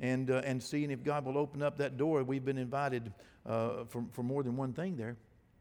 and, 0.00 0.30
uh, 0.30 0.42
and 0.44 0.62
seeing 0.62 0.90
if 0.90 1.02
God 1.02 1.24
will 1.24 1.38
open 1.38 1.62
up 1.62 1.78
that 1.78 1.96
door. 1.96 2.22
We've 2.24 2.44
been 2.44 2.58
invited 2.58 3.10
uh, 3.46 3.84
for, 3.88 4.04
for 4.12 4.22
more 4.22 4.42
than 4.42 4.56
one 4.56 4.74
thing 4.74 4.96
there. 4.96 5.16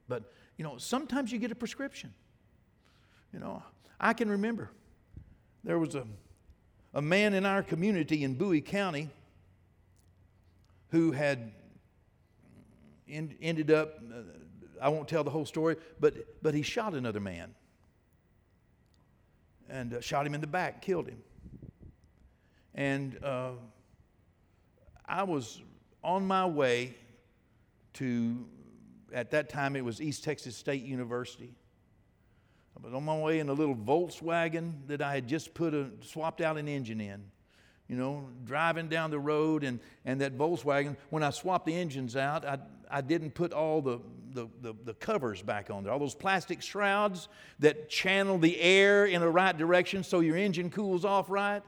But 0.09 0.33
you 0.57 0.63
know, 0.63 0.77
sometimes 0.77 1.31
you 1.31 1.39
get 1.39 1.51
a 1.51 1.55
prescription. 1.55 2.13
You 3.33 3.39
know, 3.39 3.63
I 3.99 4.13
can 4.13 4.29
remember 4.29 4.71
there 5.63 5.79
was 5.79 5.95
a, 5.95 6.05
a 6.93 7.01
man 7.01 7.33
in 7.33 7.45
our 7.45 7.63
community 7.63 8.23
in 8.23 8.35
Bowie 8.35 8.61
County 8.61 9.09
who 10.89 11.11
had 11.11 11.51
in, 13.07 13.35
ended 13.41 13.71
up, 13.71 13.99
uh, 13.99 14.21
I 14.81 14.89
won't 14.89 15.07
tell 15.07 15.23
the 15.23 15.29
whole 15.29 15.45
story, 15.45 15.75
but, 15.99 16.13
but 16.41 16.53
he 16.53 16.61
shot 16.61 16.93
another 16.93 17.19
man 17.19 17.53
and 19.69 19.95
uh, 19.95 20.01
shot 20.01 20.25
him 20.25 20.33
in 20.33 20.41
the 20.41 20.47
back, 20.47 20.81
killed 20.81 21.07
him. 21.07 21.21
And 22.73 23.17
uh, 23.23 23.51
I 25.05 25.23
was 25.23 25.61
on 26.03 26.25
my 26.25 26.45
way 26.45 26.95
to 27.93 28.45
at 29.15 29.31
that 29.31 29.49
time 29.49 29.75
it 29.75 29.83
was 29.83 30.01
East 30.01 30.23
Texas 30.23 30.55
State 30.55 30.83
University. 30.83 31.55
I 32.77 32.85
was 32.85 32.93
on 32.93 33.05
my 33.05 33.17
way 33.17 33.39
in 33.39 33.47
a 33.47 33.53
little 33.53 33.75
Volkswagen 33.75 34.73
that 34.87 35.01
I 35.01 35.15
had 35.15 35.27
just 35.27 35.53
put 35.53 35.73
a 35.73 35.87
swapped 36.01 36.41
out 36.41 36.57
an 36.57 36.67
engine 36.67 36.99
in. 36.99 37.23
You 37.87 37.95
know, 37.95 38.27
driving 38.43 38.89
down 38.89 39.11
the 39.11 39.19
road 39.19 39.63
and, 39.63 39.79
and 40.03 40.19
that 40.21 40.37
Volkswagen, 40.37 40.97
when 41.11 41.23
I 41.23 41.29
swapped 41.29 41.65
the 41.65 41.75
engines 41.75 42.15
out, 42.17 42.43
I, 42.43 42.57
I 42.91 43.01
didn't 43.01 43.31
put 43.31 43.53
all 43.53 43.81
the, 43.81 43.99
the, 44.33 44.47
the, 44.61 44.73
the 44.83 44.93
covers 44.95 45.41
back 45.41 45.69
on 45.69 45.83
there, 45.83 45.93
all 45.93 45.99
those 45.99 46.15
plastic 46.15 46.61
shrouds 46.61 47.29
that 47.59 47.89
channel 47.89 48.37
the 48.37 48.59
air 48.59 49.05
in 49.05 49.21
the 49.21 49.29
right 49.29 49.55
direction 49.55 50.03
so 50.03 50.19
your 50.19 50.35
engine 50.35 50.69
cools 50.69 51.05
off 51.05 51.29
right. 51.29 51.63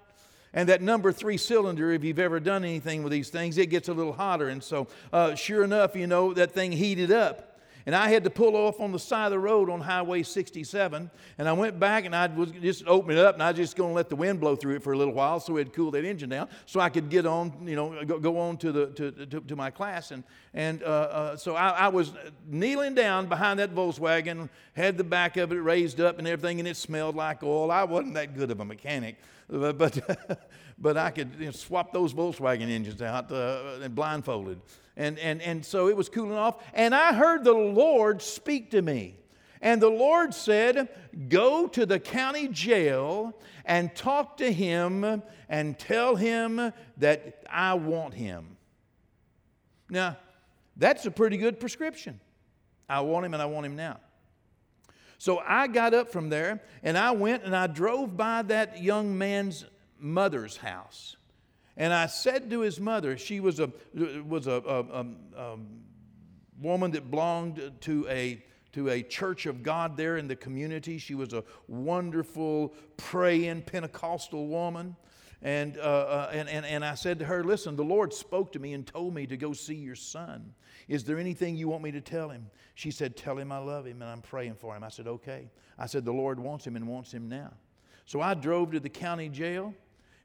And 0.53 0.69
that 0.69 0.81
number 0.81 1.11
three 1.11 1.37
cylinder, 1.37 1.91
if 1.91 2.03
you've 2.03 2.19
ever 2.19 2.39
done 2.39 2.63
anything 2.63 3.03
with 3.03 3.11
these 3.11 3.29
things, 3.29 3.57
it 3.57 3.67
gets 3.67 3.89
a 3.89 3.93
little 3.93 4.13
hotter. 4.13 4.49
And 4.49 4.63
so, 4.63 4.87
uh, 5.11 5.35
sure 5.35 5.63
enough, 5.63 5.95
you 5.95 6.07
know, 6.07 6.33
that 6.33 6.51
thing 6.51 6.71
heated 6.71 7.11
up. 7.11 7.56
And 7.87 7.95
I 7.95 8.09
had 8.09 8.25
to 8.25 8.29
pull 8.29 8.57
off 8.57 8.81
on 8.81 8.91
the 8.91 8.99
side 8.99 9.27
of 9.27 9.31
the 9.31 9.39
road 9.39 9.69
on 9.69 9.79
Highway 9.79 10.21
67. 10.21 11.09
And 11.37 11.47
I 11.47 11.53
went 11.53 11.79
back 11.79 12.03
and 12.03 12.13
I 12.13 12.27
was 12.27 12.51
just 12.51 12.85
opening 12.85 13.17
it 13.17 13.23
up 13.23 13.35
and 13.35 13.41
I 13.41 13.51
was 13.51 13.57
just 13.57 13.77
going 13.77 13.91
to 13.91 13.95
let 13.95 14.09
the 14.09 14.15
wind 14.17 14.41
blow 14.41 14.57
through 14.57 14.75
it 14.75 14.83
for 14.83 14.91
a 14.91 14.97
little 14.97 15.13
while 15.13 15.39
so 15.39 15.57
it'd 15.57 15.71
cool 15.71 15.89
that 15.91 16.03
engine 16.03 16.29
down 16.29 16.49
so 16.65 16.81
I 16.81 16.89
could 16.89 17.09
get 17.09 17.25
on, 17.25 17.53
you 17.65 17.77
know, 17.77 18.03
go, 18.03 18.19
go 18.19 18.39
on 18.39 18.57
to, 18.57 18.73
the, 18.73 18.87
to, 18.87 19.11
to, 19.27 19.39
to 19.39 19.55
my 19.55 19.71
class. 19.71 20.11
And, 20.11 20.25
and 20.53 20.83
uh, 20.83 20.85
uh, 20.85 21.37
so 21.37 21.55
I, 21.55 21.69
I 21.69 21.87
was 21.87 22.11
kneeling 22.49 22.93
down 22.93 23.27
behind 23.27 23.59
that 23.59 23.73
Volkswagen, 23.73 24.49
had 24.73 24.97
the 24.97 25.05
back 25.05 25.37
of 25.37 25.53
it 25.53 25.55
raised 25.55 26.01
up 26.01 26.19
and 26.19 26.27
everything, 26.27 26.59
and 26.59 26.67
it 26.67 26.75
smelled 26.75 27.15
like 27.15 27.41
oil. 27.41 27.71
I 27.71 27.85
wasn't 27.85 28.15
that 28.15 28.35
good 28.35 28.51
of 28.51 28.59
a 28.59 28.65
mechanic, 28.65 29.15
but, 29.49 29.77
but, 29.77 30.41
but 30.77 30.97
I 30.97 31.09
could 31.09 31.31
you 31.39 31.45
know, 31.45 31.51
swap 31.51 31.91
those 31.91 32.13
Volkswagen 32.13 32.69
engines 32.69 33.01
out 33.01 33.31
uh, 33.31 33.79
and 33.81 33.95
blindfolded. 33.95 34.61
And, 34.95 35.17
and, 35.19 35.41
and 35.41 35.65
so 35.65 35.87
it 35.89 35.95
was 35.95 36.09
cooling 36.09 36.37
off. 36.37 36.63
And 36.73 36.93
I 36.93 37.13
heard 37.13 37.43
the 37.43 37.53
Lord 37.53 38.21
speak 38.21 38.71
to 38.71 38.81
me. 38.81 39.15
And 39.61 39.81
the 39.81 39.89
Lord 39.89 40.33
said, 40.33 40.89
Go 41.29 41.67
to 41.67 41.85
the 41.85 41.99
county 41.99 42.47
jail 42.47 43.35
and 43.65 43.93
talk 43.95 44.37
to 44.37 44.51
him 44.51 45.23
and 45.49 45.79
tell 45.79 46.15
him 46.15 46.73
that 46.97 47.43
I 47.49 47.73
want 47.73 48.13
him. 48.13 48.57
Now, 49.89 50.17
that's 50.75 51.05
a 51.05 51.11
pretty 51.11 51.37
good 51.37 51.59
prescription. 51.59 52.19
I 52.87 53.01
want 53.01 53.25
him 53.25 53.33
and 53.33 53.41
I 53.41 53.47
want 53.47 53.65
him 53.65 53.75
now. 53.75 53.97
So 55.17 55.39
I 55.39 55.67
got 55.67 55.95
up 55.95 56.11
from 56.11 56.29
there 56.29 56.61
and 56.83 56.97
I 56.97 57.11
went 57.11 57.43
and 57.43 57.55
I 57.55 57.67
drove 57.67 58.15
by 58.15 58.43
that 58.43 58.81
young 58.83 59.17
man's 59.17 59.65
mother's 59.99 60.57
house. 60.57 61.15
And 61.75 61.93
I 61.93 62.07
said 62.07 62.49
to 62.49 62.61
his 62.61 62.79
mother, 62.79 63.17
she 63.17 63.39
was 63.39 63.59
a, 63.59 63.71
was 64.27 64.47
a, 64.47 64.53
a, 64.53 64.79
a, 64.81 65.05
a 65.35 65.57
woman 66.59 66.91
that 66.91 67.11
belonged 67.11 67.71
to 67.81 68.07
a, 68.09 68.43
to 68.73 68.89
a 68.89 69.03
church 69.03 69.45
of 69.45 69.61
God 69.61 69.95
there 69.95 70.17
in 70.17 70.27
the 70.27 70.35
community. 70.35 70.97
She 70.97 71.13
was 71.13 71.33
a 71.33 71.43
wonderful, 71.67 72.73
praying 72.97 73.61
Pentecostal 73.63 74.47
woman. 74.47 74.95
And, 75.43 75.77
uh, 75.77 75.81
uh, 75.81 76.29
and, 76.33 76.49
and, 76.49 76.65
and 76.65 76.83
I 76.83 76.95
said 76.95 77.19
to 77.19 77.25
her, 77.25 77.43
Listen, 77.43 77.75
the 77.75 77.83
Lord 77.83 78.11
spoke 78.11 78.51
to 78.53 78.59
me 78.59 78.73
and 78.73 78.85
told 78.85 79.13
me 79.13 79.27
to 79.27 79.37
go 79.37 79.53
see 79.53 79.75
your 79.75 79.95
son. 79.95 80.53
Is 80.87 81.03
there 81.03 81.19
anything 81.19 81.55
you 81.55 81.67
want 81.67 81.83
me 81.83 81.91
to 81.91 82.01
tell 82.01 82.29
him? 82.29 82.47
She 82.73 82.89
said, 82.89 83.15
Tell 83.15 83.37
him 83.37 83.51
I 83.51 83.59
love 83.59 83.85
him 83.85 84.01
and 84.01 84.09
I'm 84.09 84.21
praying 84.21 84.55
for 84.55 84.75
him. 84.75 84.83
I 84.83 84.89
said, 84.89 85.05
Okay. 85.05 85.49
I 85.77 85.85
said, 85.85 86.05
The 86.05 86.13
Lord 86.13 86.39
wants 86.39 86.65
him 86.65 86.75
and 86.75 86.87
wants 86.87 87.13
him 87.13 87.29
now. 87.29 87.51
So 88.05 88.19
I 88.19 88.33
drove 88.33 88.71
to 88.71 88.79
the 88.79 88.89
county 88.89 89.29
jail 89.29 89.75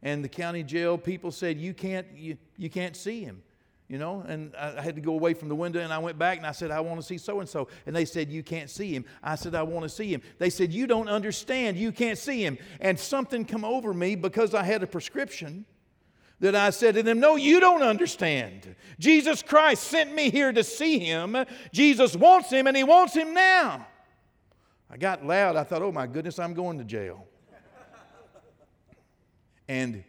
and 0.02 0.24
the 0.24 0.28
county 0.28 0.62
jail 0.62 0.98
people 0.98 1.30
said, 1.30 1.58
You 1.58 1.74
can't, 1.74 2.06
you, 2.16 2.36
you 2.56 2.70
can't 2.70 2.96
see 2.96 3.22
him. 3.22 3.42
You 3.88 3.98
know, 3.98 4.24
and 4.26 4.54
I 4.56 4.80
had 4.80 4.94
to 4.94 5.02
go 5.02 5.12
away 5.12 5.34
from 5.34 5.50
the 5.50 5.54
window 5.54 5.78
and 5.78 5.92
I 5.92 5.98
went 5.98 6.18
back 6.18 6.38
and 6.38 6.46
I 6.46 6.52
said, 6.52 6.70
I 6.70 6.80
want 6.80 6.98
to 6.98 7.06
see 7.06 7.18
so 7.18 7.40
and 7.40 7.48
so. 7.48 7.68
And 7.84 7.94
they 7.94 8.06
said, 8.06 8.30
You 8.30 8.42
can't 8.42 8.70
see 8.70 8.94
him. 8.94 9.04
I 9.22 9.34
said, 9.34 9.54
I 9.54 9.62
want 9.62 9.82
to 9.82 9.88
see 9.90 10.12
him. 10.12 10.22
They 10.38 10.48
said, 10.48 10.72
You 10.72 10.86
don't 10.86 11.08
understand. 11.08 11.76
You 11.76 11.92
can't 11.92 12.16
see 12.16 12.42
him. 12.42 12.56
And 12.80 12.98
something 12.98 13.44
come 13.44 13.66
over 13.66 13.92
me 13.92 14.14
because 14.14 14.54
I 14.54 14.62
had 14.62 14.82
a 14.82 14.86
prescription 14.86 15.66
that 16.40 16.56
I 16.56 16.70
said 16.70 16.94
to 16.94 17.02
them, 17.02 17.20
No, 17.20 17.36
you 17.36 17.60
don't 17.60 17.82
understand. 17.82 18.74
Jesus 18.98 19.42
Christ 19.42 19.84
sent 19.84 20.14
me 20.14 20.30
here 20.30 20.52
to 20.52 20.64
see 20.64 20.98
him. 20.98 21.36
Jesus 21.70 22.16
wants 22.16 22.48
him 22.48 22.66
and 22.66 22.76
he 22.76 22.84
wants 22.84 23.12
him 23.14 23.34
now. 23.34 23.86
I 24.90 24.96
got 24.96 25.22
loud. 25.22 25.54
I 25.56 25.64
thought, 25.64 25.82
Oh 25.82 25.92
my 25.92 26.06
goodness, 26.06 26.38
I'm 26.38 26.54
going 26.54 26.78
to 26.78 26.84
jail. 26.84 27.26
And 29.72 30.04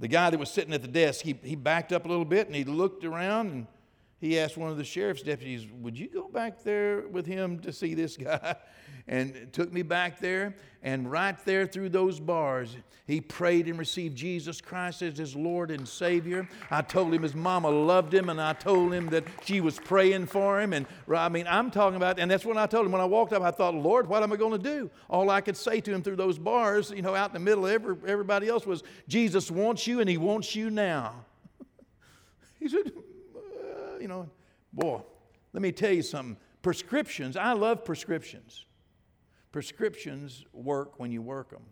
the 0.00 0.08
guy 0.08 0.28
that 0.28 0.40
was 0.40 0.50
sitting 0.50 0.74
at 0.74 0.82
the 0.82 0.88
desk, 0.88 1.24
he, 1.24 1.38
he 1.44 1.54
backed 1.54 1.92
up 1.92 2.04
a 2.04 2.08
little 2.08 2.24
bit 2.24 2.48
and 2.48 2.56
he 2.56 2.64
looked 2.64 3.04
around 3.04 3.50
and 3.52 3.66
he 4.18 4.40
asked 4.40 4.56
one 4.56 4.70
of 4.70 4.76
the 4.76 4.82
sheriff's 4.82 5.22
deputies, 5.22 5.68
Would 5.70 5.96
you 5.96 6.08
go 6.08 6.26
back 6.26 6.64
there 6.64 7.06
with 7.06 7.24
him 7.24 7.60
to 7.60 7.72
see 7.72 7.94
this 7.94 8.16
guy? 8.16 8.56
And 9.08 9.50
took 9.52 9.72
me 9.72 9.82
back 9.82 10.20
there. 10.20 10.54
And 10.82 11.10
right 11.10 11.36
there 11.44 11.66
through 11.66 11.88
those 11.88 12.20
bars, 12.20 12.76
he 13.08 13.22
prayed 13.22 13.68
and 13.68 13.78
received 13.78 14.16
Jesus 14.16 14.60
Christ 14.60 15.00
as 15.00 15.16
his 15.16 15.34
Lord 15.34 15.70
and 15.70 15.88
Savior. 15.88 16.46
I 16.70 16.82
told 16.82 17.14
him 17.14 17.22
his 17.22 17.34
mama 17.34 17.70
loved 17.70 18.12
him, 18.12 18.28
and 18.28 18.38
I 18.38 18.52
told 18.52 18.92
him 18.92 19.06
that 19.08 19.24
she 19.44 19.62
was 19.62 19.78
praying 19.78 20.26
for 20.26 20.60
him. 20.60 20.74
And 20.74 20.86
I 21.12 21.30
mean, 21.30 21.46
I'm 21.48 21.70
talking 21.70 21.96
about, 21.96 22.20
and 22.20 22.30
that's 22.30 22.44
what 22.44 22.58
I 22.58 22.66
told 22.66 22.84
him 22.84 22.92
when 22.92 23.00
I 23.00 23.06
walked 23.06 23.32
up. 23.32 23.42
I 23.42 23.50
thought, 23.50 23.74
Lord, 23.74 24.06
what 24.06 24.22
am 24.22 24.30
I 24.30 24.36
going 24.36 24.52
to 24.52 24.58
do? 24.58 24.90
All 25.08 25.30
I 25.30 25.40
could 25.40 25.56
say 25.56 25.80
to 25.80 25.92
him 25.92 26.02
through 26.02 26.16
those 26.16 26.38
bars, 26.38 26.90
you 26.90 27.00
know, 27.00 27.14
out 27.14 27.30
in 27.30 27.34
the 27.34 27.40
middle 27.40 27.66
of 27.66 27.72
every, 27.72 27.96
everybody 28.06 28.46
else 28.46 28.66
was, 28.66 28.82
Jesus 29.08 29.50
wants 29.50 29.86
you, 29.86 30.00
and 30.00 30.08
he 30.08 30.18
wants 30.18 30.54
you 30.54 30.68
now. 30.68 31.24
he 32.60 32.68
said, 32.68 32.92
uh, 33.34 33.98
you 33.98 34.06
know, 34.06 34.28
boy, 34.70 35.00
let 35.54 35.62
me 35.62 35.72
tell 35.72 35.92
you 35.92 36.02
something. 36.02 36.36
Prescriptions, 36.60 37.38
I 37.38 37.54
love 37.54 37.86
prescriptions. 37.86 38.66
Prescriptions 39.52 40.44
work 40.52 40.98
when 40.98 41.10
you 41.10 41.22
work 41.22 41.50
them. 41.50 41.62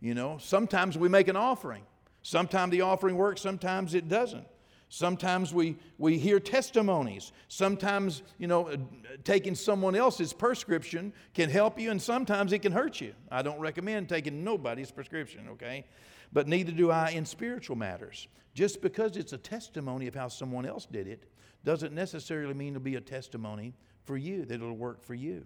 You 0.00 0.14
know, 0.14 0.38
sometimes 0.38 0.98
we 0.98 1.08
make 1.08 1.28
an 1.28 1.36
offering. 1.36 1.82
Sometimes 2.22 2.72
the 2.72 2.82
offering 2.82 3.16
works, 3.16 3.40
sometimes 3.40 3.94
it 3.94 4.08
doesn't. 4.08 4.46
Sometimes 4.88 5.52
we, 5.52 5.76
we 5.98 6.18
hear 6.18 6.38
testimonies. 6.38 7.32
Sometimes, 7.48 8.22
you 8.38 8.46
know, 8.46 8.68
uh, 8.68 8.76
taking 9.24 9.54
someone 9.54 9.96
else's 9.96 10.32
prescription 10.32 11.12
can 11.34 11.50
help 11.50 11.80
you, 11.80 11.90
and 11.90 12.00
sometimes 12.00 12.52
it 12.52 12.60
can 12.60 12.70
hurt 12.70 13.00
you. 13.00 13.12
I 13.30 13.42
don't 13.42 13.58
recommend 13.58 14.08
taking 14.08 14.44
nobody's 14.44 14.90
prescription, 14.90 15.48
okay? 15.50 15.84
But 16.32 16.48
neither 16.48 16.70
do 16.70 16.90
I 16.90 17.10
in 17.10 17.26
spiritual 17.26 17.76
matters. 17.76 18.28
Just 18.54 18.82
because 18.82 19.16
it's 19.16 19.32
a 19.32 19.38
testimony 19.38 20.06
of 20.06 20.14
how 20.14 20.28
someone 20.28 20.64
else 20.64 20.86
did 20.86 21.08
it 21.08 21.24
doesn't 21.64 21.92
necessarily 21.92 22.54
mean 22.54 22.74
it'll 22.74 22.84
be 22.84 22.94
a 22.94 23.00
testimony 23.00 23.74
for 24.04 24.16
you, 24.16 24.44
that 24.44 24.54
it'll 24.54 24.76
work 24.76 25.02
for 25.02 25.14
you. 25.14 25.44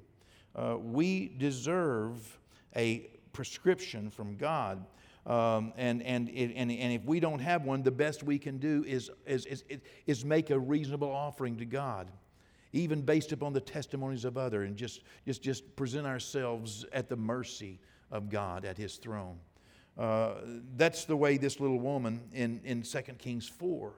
Uh, 0.58 0.76
we 0.76 1.28
deserve 1.38 2.38
a 2.74 3.10
prescription 3.32 4.10
from 4.10 4.36
God. 4.36 4.84
Um, 5.24 5.72
and, 5.76 6.02
and, 6.02 6.28
and, 6.30 6.70
and 6.72 6.92
if 6.92 7.04
we 7.04 7.20
don't 7.20 7.38
have 7.38 7.64
one, 7.64 7.82
the 7.82 7.92
best 7.92 8.24
we 8.24 8.38
can 8.38 8.58
do 8.58 8.84
is, 8.86 9.10
is, 9.26 9.46
is, 9.46 9.62
is 10.06 10.24
make 10.24 10.50
a 10.50 10.58
reasonable 10.58 11.10
offering 11.10 11.56
to 11.58 11.64
God, 11.64 12.10
even 12.72 13.02
based 13.02 13.30
upon 13.30 13.52
the 13.52 13.60
testimonies 13.60 14.24
of 14.24 14.36
others, 14.36 14.68
and 14.68 14.76
just, 14.76 15.02
just, 15.26 15.42
just 15.42 15.76
present 15.76 16.06
ourselves 16.06 16.84
at 16.92 17.08
the 17.08 17.16
mercy 17.16 17.78
of 18.10 18.28
God 18.28 18.64
at 18.64 18.76
His 18.76 18.96
throne. 18.96 19.38
Uh, 19.96 20.34
that's 20.76 21.04
the 21.04 21.16
way 21.16 21.36
this 21.36 21.60
little 21.60 21.78
woman 21.78 22.20
in, 22.32 22.60
in 22.64 22.82
2 22.82 22.98
Kings 23.18 23.48
4, 23.48 23.92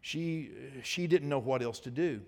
she, 0.00 0.50
she 0.82 1.06
didn't 1.06 1.28
know 1.28 1.38
what 1.38 1.62
else 1.62 1.78
to 1.80 1.90
do. 1.90 2.22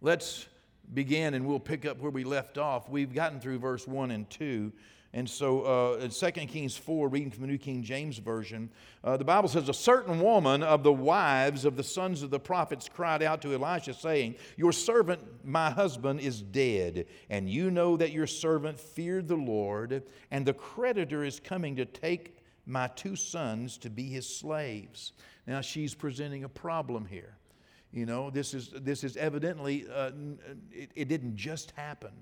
Let's 0.00 0.48
begin 0.92 1.34
and 1.34 1.46
we'll 1.46 1.60
pick 1.60 1.86
up 1.86 2.00
where 2.00 2.10
we 2.10 2.24
left 2.24 2.58
off. 2.58 2.88
We've 2.88 3.12
gotten 3.12 3.40
through 3.40 3.58
verse 3.58 3.86
1 3.86 4.10
and 4.10 4.28
2. 4.30 4.72
And 5.14 5.28
so 5.28 5.62
uh, 5.62 6.04
in 6.04 6.10
2 6.10 6.30
Kings 6.46 6.76
4, 6.76 7.08
reading 7.08 7.30
from 7.30 7.40
the 7.40 7.46
New 7.46 7.56
King 7.56 7.82
James 7.82 8.18
Version, 8.18 8.68
uh, 9.02 9.16
the 9.16 9.24
Bible 9.24 9.48
says, 9.48 9.68
A 9.70 9.74
certain 9.74 10.20
woman 10.20 10.62
of 10.62 10.82
the 10.82 10.92
wives 10.92 11.64
of 11.64 11.76
the 11.76 11.82
sons 11.82 12.22
of 12.22 12.28
the 12.28 12.38
prophets 12.38 12.90
cried 12.92 13.22
out 13.22 13.40
to 13.42 13.54
Elisha, 13.54 13.94
saying, 13.94 14.34
Your 14.58 14.72
servant, 14.72 15.20
my 15.44 15.70
husband, 15.70 16.20
is 16.20 16.42
dead, 16.42 17.06
and 17.30 17.48
you 17.48 17.70
know 17.70 17.96
that 17.96 18.12
your 18.12 18.26
servant 18.26 18.78
feared 18.78 19.28
the 19.28 19.36
Lord, 19.36 20.02
and 20.30 20.44
the 20.44 20.52
creditor 20.52 21.24
is 21.24 21.40
coming 21.40 21.76
to 21.76 21.86
take 21.86 22.36
my 22.66 22.86
two 22.88 23.16
sons 23.16 23.78
to 23.78 23.88
be 23.88 24.10
his 24.10 24.28
slaves. 24.28 25.14
Now 25.46 25.62
she's 25.62 25.94
presenting 25.94 26.44
a 26.44 26.50
problem 26.50 27.06
here. 27.06 27.37
You 27.92 28.06
know, 28.06 28.30
this 28.30 28.52
is, 28.52 28.70
this 28.74 29.02
is 29.02 29.16
evidently, 29.16 29.86
uh, 29.92 30.10
it, 30.70 30.90
it, 30.94 31.08
didn't 31.08 31.36
just 31.36 31.70
happen. 31.72 32.12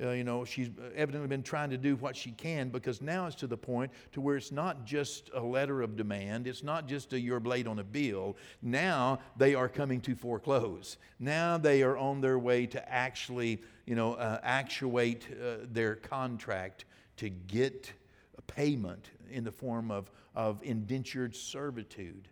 Uh, 0.00 0.10
you 0.10 0.24
know, 0.24 0.44
she's 0.44 0.68
evidently 0.96 1.28
been 1.28 1.42
trying 1.42 1.70
to 1.70 1.78
do 1.78 1.94
what 1.96 2.16
she 2.16 2.32
can 2.32 2.68
because 2.68 3.00
now 3.00 3.26
it's 3.26 3.36
to 3.36 3.46
the 3.46 3.56
point 3.56 3.90
to 4.12 4.20
where 4.20 4.36
it's 4.36 4.50
not 4.50 4.84
just 4.84 5.30
a 5.34 5.40
letter 5.40 5.82
of 5.82 5.96
demand. 5.96 6.46
It's 6.46 6.64
not 6.64 6.88
just 6.88 7.12
a 7.12 7.20
your 7.20 7.38
blade 7.40 7.68
on 7.68 7.78
a 7.78 7.84
bill. 7.84 8.36
Now 8.60 9.20
they 9.36 9.54
are 9.54 9.68
coming 9.68 10.00
to 10.02 10.16
foreclose. 10.16 10.98
Now 11.20 11.58
they 11.58 11.82
are 11.82 11.96
on 11.96 12.20
their 12.20 12.38
way 12.38 12.66
to 12.66 12.92
actually, 12.92 13.62
you 13.86 13.94
know, 13.94 14.14
uh, 14.14 14.40
actuate 14.42 15.28
uh, 15.32 15.58
their 15.70 15.94
contract 15.94 16.86
to 17.18 17.28
get 17.30 17.92
a 18.36 18.42
payment 18.42 19.10
in 19.30 19.44
the 19.44 19.52
form 19.52 19.92
of, 19.92 20.10
of 20.34 20.60
indentured 20.62 21.36
servitude 21.36 22.28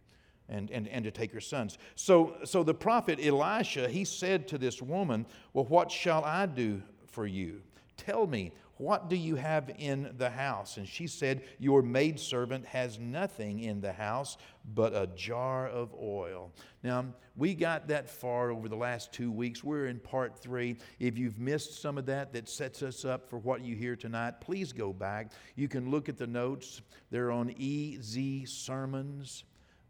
and, 0.53 0.71
and, 0.71 0.87
and 0.89 1.05
to 1.05 1.11
take 1.11 1.33
her 1.33 1.41
sons. 1.41 1.79
So, 1.97 2.37
so 2.45 2.63
the 2.63 2.75
prophet 2.75 3.19
Elisha, 3.21 3.89
he 3.89 4.05
said 4.05 4.47
to 4.49 4.59
this 4.59 4.83
woman, 4.83 5.27
Well, 5.55 5.65
what 5.65 5.91
shall 5.91 6.25
I 6.25 6.47
do 6.47 6.83
for 7.07 7.27
you? 7.27 7.63
Tell 7.97 8.27
me, 8.27 8.53
What 8.77 9.09
do 9.09 9.17
you 9.17 9.37
have 9.37 9.71
in 9.79 10.13
the 10.19 10.29
house? 10.29 10.77
And 10.77 10.87
she 10.87 11.07
said, 11.07 11.43
Your 11.59 11.83
maidservant 11.83 12.67
has 12.67 12.99
nothing 12.99 13.61
in 13.61 13.81
the 13.81 13.93
house 13.93 14.37
but 14.75 14.95
a 14.95 15.09
jar 15.17 15.69
of 15.69 15.95
oil. 15.95 16.53
Now, 16.83 17.07
we 17.35 17.55
got 17.55 17.89
that 17.89 18.11
far 18.11 18.51
over 18.51 18.69
the 18.69 18.77
last 18.77 19.11
two 19.11 19.33
weeks. 19.33 19.65
We're 19.65 19.87
in 19.87 20.01
part 20.01 20.39
three. 20.39 20.77
If 21.01 21.17
you've 21.17 21.39
missed 21.39 21.81
some 21.81 21.97
of 21.97 22.05
that, 22.07 22.35
that 22.35 22.47
sets 22.47 22.83
us 22.83 23.07
up 23.07 23.31
for 23.31 23.39
what 23.39 23.65
you 23.65 23.75
hear 23.75 23.97
tonight, 23.97 24.41
please 24.43 24.73
go 24.73 24.93
back. 24.93 25.33
You 25.57 25.67
can 25.67 25.91
look 25.91 26.11
at 26.11 26.19
the 26.19 26.27
notes, 26.27 26.83
they're 27.11 27.31
on 27.31 27.55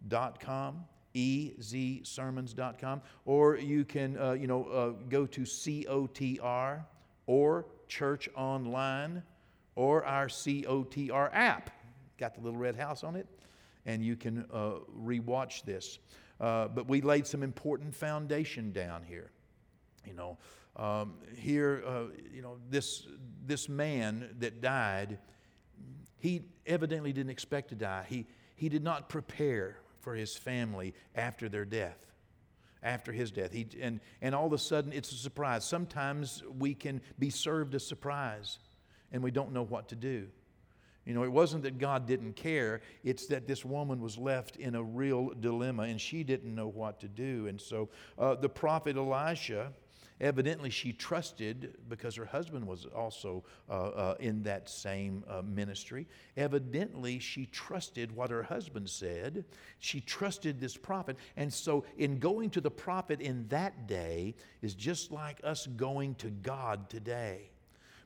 ezsermons.com 0.09 0.85
ezsermons.com, 1.15 3.03
or 3.25 3.57
you 3.57 3.85
can, 3.85 4.19
uh, 4.19 4.33
you 4.33 4.47
know, 4.47 4.65
uh, 4.65 4.91
go 5.09 5.27
to 5.27 5.43
COTR 5.43 6.85
or 7.27 7.67
Church 7.89 8.29
Online 8.35 9.23
or 9.75 10.05
our 10.05 10.29
COTR 10.29 11.31
app. 11.33 11.71
Got 12.19 12.35
the 12.35 12.41
little 12.41 12.59
red 12.59 12.77
house 12.77 13.05
on 13.05 13.17
it, 13.17 13.27
and 13.87 14.05
you 14.05 14.17
can 14.17 14.47
uh, 14.53 14.75
rewatch 14.99 15.65
this. 15.65 15.99
Uh, 16.41 16.69
but 16.69 16.89
we 16.89 17.01
laid 17.01 17.27
some 17.27 17.43
important 17.43 17.95
foundation 17.95 18.73
down 18.73 19.03
here. 19.03 19.31
You 20.07 20.15
know, 20.15 20.39
um, 20.77 21.15
here, 21.37 21.85
uh, 21.87 22.05
you 22.33 22.43
know, 22.43 22.57
this, 22.71 23.07
this 23.47 23.69
man 23.69 24.35
that 24.41 24.61
died, 24.61 25.19
he 26.19 26.43
evidently 26.67 27.13
didn't 27.13 27.31
expect 27.31 27.69
to 27.69 27.75
die. 27.75 28.05
He, 28.09 28.27
he 28.57 28.69
did 28.69 28.83
not 28.83 29.09
prepare 29.09 29.77
for 30.03 30.15
his 30.15 30.37
family 30.37 30.95
after 31.15 31.49
their 31.49 31.65
death 31.65 32.13
after 32.83 33.13
his 33.13 33.31
death. 33.31 33.53
He, 33.53 33.67
and, 33.81 34.01
and 34.21 34.35
all 34.35 34.47
of 34.47 34.53
a 34.53 34.59
sudden, 34.59 34.93
it's 34.93 35.13
a 35.13 35.15
surprise. 35.15 35.65
Sometimes 35.65 36.43
we 36.59 36.75
can 36.75 37.01
be 37.19 37.31
served 37.31 37.75
a 37.75 37.81
surprise 37.81 38.59
and 39.13 39.23
we 39.23 39.31
don't 39.31 39.53
know 39.53 39.63
what 39.63 39.89
to 39.91 39.95
do. 39.95 40.27
You 41.05 41.15
know, 41.15 41.25
it 41.25 41.33
wasn't 41.33 41.65
that 41.65 41.79
God 41.79 42.07
didn't 42.07 42.35
care, 42.35 42.81
it's 43.03 43.27
that 43.27 43.49
this 43.49 43.65
woman 43.65 44.01
was 44.01 44.17
left 44.19 44.57
in 44.57 44.77
a 44.77 44.83
real 44.83 45.31
dilemma 45.41 45.85
and 45.85 46.01
she 46.01 46.23
didn't 46.23 46.55
know 46.55 46.69
what 46.69 47.01
to 47.01 47.09
do. 47.09 47.49
And 47.49 47.61
so 47.61 47.89
uh, 48.19 48.37
the 48.37 48.49
prophet 48.49 48.97
Elisha 48.97 49.73
Evidently, 50.21 50.71
she 50.71 50.93
trusted 50.93 51.75
because 51.89 52.15
her 52.15 52.25
husband 52.25 52.67
was 52.67 52.87
also 52.87 53.43
uh, 53.69 53.73
uh, 53.73 54.15
in 54.21 54.43
that 54.45 54.69
same 54.69 55.25
uh, 55.29 55.43
ministry. 55.43 56.07
Evidently, 56.37 57.19
she 57.19 57.47
trusted 57.47 58.15
what 58.15 58.31
her 58.31 58.43
husband 58.43 58.89
said. 58.89 59.45
She 59.81 60.01
trusted 60.01 60.61
this 60.61 60.77
prophet. 60.77 61.17
And 61.37 61.53
so, 61.53 61.85
in 61.97 62.19
going 62.19 62.51
to 62.51 62.61
the 62.61 62.71
prophet 62.71 63.21
in 63.21 63.49
that 63.49 63.87
day 63.87 64.35
is 64.61 64.75
just 64.75 65.11
like 65.11 65.39
us 65.43 65.67
going 65.67 66.15
to 66.17 66.29
God 66.29 66.89
today 66.89 67.51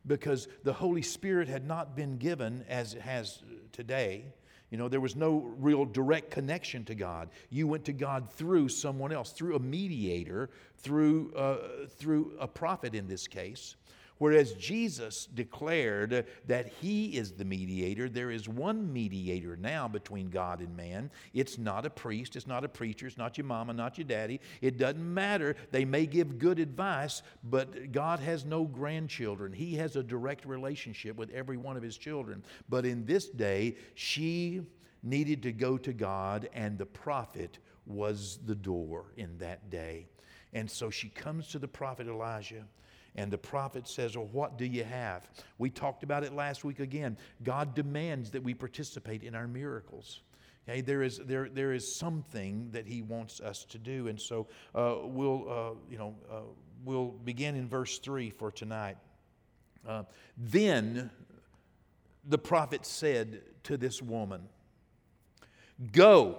because 0.06 0.48
the 0.62 0.72
Holy 0.72 1.02
Spirit 1.02 1.48
had 1.48 1.66
not 1.66 1.96
been 1.96 2.16
given 2.16 2.64
as 2.68 2.94
it 2.94 3.02
has 3.02 3.42
today. 3.72 4.24
You 4.70 4.78
know, 4.78 4.88
there 4.88 5.00
was 5.00 5.14
no 5.14 5.54
real 5.58 5.84
direct 5.84 6.30
connection 6.30 6.84
to 6.86 6.94
God. 6.94 7.28
You 7.50 7.68
went 7.68 7.84
to 7.84 7.92
God 7.92 8.30
through 8.32 8.68
someone 8.68 9.12
else, 9.12 9.30
through 9.30 9.56
a 9.56 9.60
mediator, 9.60 10.50
through, 10.78 11.32
uh, 11.34 11.86
through 11.88 12.32
a 12.40 12.48
prophet 12.48 12.94
in 12.94 13.06
this 13.06 13.28
case. 13.28 13.76
Whereas 14.18 14.52
Jesus 14.54 15.26
declared 15.26 16.26
that 16.46 16.68
He 16.68 17.16
is 17.16 17.32
the 17.32 17.44
mediator, 17.44 18.08
there 18.08 18.30
is 18.30 18.48
one 18.48 18.92
mediator 18.92 19.56
now 19.56 19.88
between 19.88 20.30
God 20.30 20.60
and 20.60 20.74
man. 20.76 21.10
It's 21.34 21.58
not 21.58 21.84
a 21.84 21.90
priest, 21.90 22.34
it's 22.34 22.46
not 22.46 22.64
a 22.64 22.68
preacher, 22.68 23.06
it's 23.06 23.18
not 23.18 23.36
your 23.36 23.46
mama, 23.46 23.74
not 23.74 23.98
your 23.98 24.06
daddy. 24.06 24.40
It 24.62 24.78
doesn't 24.78 25.14
matter. 25.14 25.54
They 25.70 25.84
may 25.84 26.06
give 26.06 26.38
good 26.38 26.58
advice, 26.58 27.22
but 27.44 27.92
God 27.92 28.20
has 28.20 28.44
no 28.44 28.64
grandchildren. 28.64 29.52
He 29.52 29.74
has 29.76 29.96
a 29.96 30.02
direct 30.02 30.46
relationship 30.46 31.16
with 31.16 31.30
every 31.30 31.58
one 31.58 31.76
of 31.76 31.82
His 31.82 31.98
children. 31.98 32.42
But 32.68 32.86
in 32.86 33.04
this 33.04 33.28
day, 33.28 33.76
she 33.94 34.62
needed 35.02 35.42
to 35.42 35.52
go 35.52 35.76
to 35.78 35.92
God, 35.92 36.48
and 36.54 36.78
the 36.78 36.86
prophet 36.86 37.58
was 37.86 38.38
the 38.46 38.54
door 38.54 39.12
in 39.16 39.36
that 39.38 39.70
day. 39.70 40.06
And 40.52 40.70
so 40.70 40.90
she 40.90 41.08
comes 41.10 41.48
to 41.48 41.58
the 41.58 41.68
prophet 41.68 42.08
Elijah. 42.08 42.64
And 43.16 43.30
the 43.30 43.38
prophet 43.38 43.88
says, 43.88 44.16
Well, 44.16 44.28
what 44.30 44.58
do 44.58 44.66
you 44.66 44.84
have? 44.84 45.28
We 45.58 45.70
talked 45.70 46.02
about 46.02 46.22
it 46.22 46.34
last 46.34 46.64
week 46.64 46.80
again. 46.80 47.16
God 47.42 47.74
demands 47.74 48.30
that 48.32 48.42
we 48.42 48.54
participate 48.54 49.22
in 49.22 49.34
our 49.34 49.48
miracles. 49.48 50.20
Okay, 50.68 50.80
there 50.80 51.02
is, 51.02 51.18
there, 51.18 51.48
there 51.48 51.72
is 51.72 51.96
something 51.96 52.70
that 52.72 52.86
he 52.86 53.00
wants 53.00 53.40
us 53.40 53.64
to 53.66 53.78
do. 53.78 54.08
And 54.08 54.20
so 54.20 54.48
uh, 54.74 54.96
we'll, 55.02 55.48
uh, 55.48 55.74
you 55.90 55.96
know, 55.96 56.14
uh, 56.30 56.40
we'll 56.84 57.08
begin 57.24 57.54
in 57.54 57.68
verse 57.68 57.98
3 57.98 58.30
for 58.30 58.50
tonight. 58.50 58.96
Uh, 59.86 60.02
then 60.36 61.10
the 62.24 62.38
prophet 62.38 62.84
said 62.84 63.42
to 63.62 63.76
this 63.76 64.02
woman, 64.02 64.42
Go, 65.92 66.38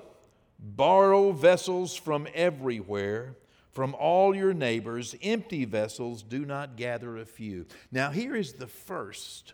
borrow 0.60 1.32
vessels 1.32 1.96
from 1.96 2.28
everywhere 2.34 3.36
from 3.78 3.94
all 3.94 4.36
your 4.36 4.56
neighbors, 4.56 5.14
empty 5.22 5.64
vessels, 5.64 6.24
do 6.24 6.48
not 6.48 6.78
gather 6.78 7.16
a 7.18 7.26
few. 7.26 7.64
Now, 7.92 8.10
here 8.10 8.36
is 8.36 8.54
the 8.54 8.66
first 8.66 9.54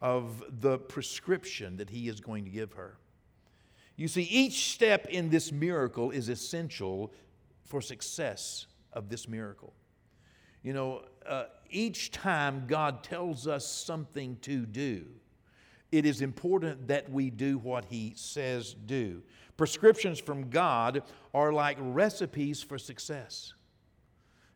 of 0.00 0.40
the 0.60 0.78
prescription 0.78 1.78
that 1.78 1.90
he 1.90 2.06
is 2.06 2.20
going 2.20 2.44
to 2.44 2.50
give 2.52 2.74
her. 2.74 2.96
You 3.96 4.06
see, 4.06 4.22
each 4.22 4.72
step 4.72 5.06
in 5.06 5.30
this 5.30 5.50
miracle 5.50 6.12
is 6.12 6.28
essential 6.28 7.12
for 7.64 7.80
success 7.80 8.66
of 8.92 9.08
this 9.08 9.26
miracle. 9.26 9.74
You 10.62 10.72
know, 10.72 11.02
uh, 11.28 11.46
each 11.68 12.12
time 12.12 12.66
God 12.68 13.02
tells 13.02 13.48
us 13.48 13.66
something 13.66 14.36
to 14.42 14.64
do, 14.64 15.06
it 15.90 16.06
is 16.06 16.22
important 16.22 16.86
that 16.86 17.10
we 17.10 17.30
do 17.30 17.58
what 17.58 17.86
He 17.86 18.12
says 18.14 18.74
do. 18.74 19.24
Prescriptions 19.56 20.18
from 20.18 20.50
God 20.50 21.02
are 21.32 21.52
like 21.52 21.76
recipes 21.80 22.62
for 22.62 22.78
success. 22.78 23.54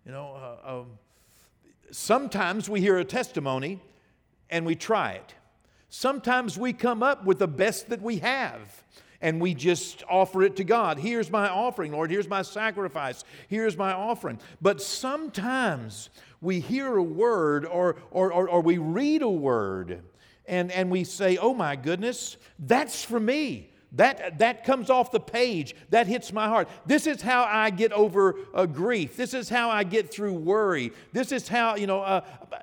You 0.05 0.13
know, 0.13 0.35
uh, 0.35 0.81
um, 0.81 0.87
sometimes 1.91 2.69
we 2.69 2.81
hear 2.81 2.99
a 2.99 3.05
testimony 3.05 3.81
and 4.51 4.67
we 4.67 4.75
try 4.75 5.13
it. 5.13 5.35
Sometimes 5.89 6.59
we 6.59 6.73
come 6.73 7.03
up 7.03 7.25
with 7.25 7.39
the 7.39 7.49
best 7.49 7.89
that 7.89 8.01
we 8.01 8.19
have 8.19 8.85
and 9.21 9.41
we 9.41 9.55
just 9.55 10.03
offer 10.09 10.43
it 10.43 10.57
to 10.57 10.65
God. 10.65 10.99
Here's 10.99 11.31
my 11.31 11.49
offering, 11.49 11.93
Lord. 11.93 12.11
Here's 12.11 12.29
my 12.29 12.43
sacrifice. 12.43 13.25
Here's 13.49 13.77
my 13.77 13.93
offering. 13.93 14.39
But 14.63 14.81
sometimes 14.81 16.11
we 16.41 16.61
hear 16.61 16.97
a 16.97 17.03
word 17.03 17.67
or, 17.67 17.97
or, 18.11 18.33
or, 18.33 18.49
or 18.49 18.61
we 18.61 18.79
read 18.79 19.23
a 19.23 19.29
word 19.29 20.03
and, 20.47 20.73
and 20.73 20.91
we 20.91 21.05
say, 21.05 21.37
oh 21.37 21.55
my 21.55 21.77
goodness, 21.77 22.37
that's 22.59 23.05
for 23.05 23.21
me. 23.21 23.70
That, 23.93 24.39
that 24.39 24.65
comes 24.65 24.89
off 24.89 25.11
the 25.11 25.19
page. 25.21 25.75
That 25.91 26.07
hits 26.07 26.33
my 26.33 26.47
heart. 26.47 26.69
This 26.87 27.09
is 27.09 27.21
how 27.23 27.43
I 27.45 27.71
get 27.71 27.93
over 27.93 28.37
uh, 28.55 28.67
grief. 28.67 29.17
This 29.17 29.35
is 29.35 29.49
how 29.49 29.69
I 29.69 29.83
get 29.83 30.13
through 30.13 30.35
worry. 30.35 30.93
This 31.13 31.33
is 31.33 31.49
how, 31.49 31.75
you 31.75 31.89
know, 31.89 32.03
uh, 32.03 32.21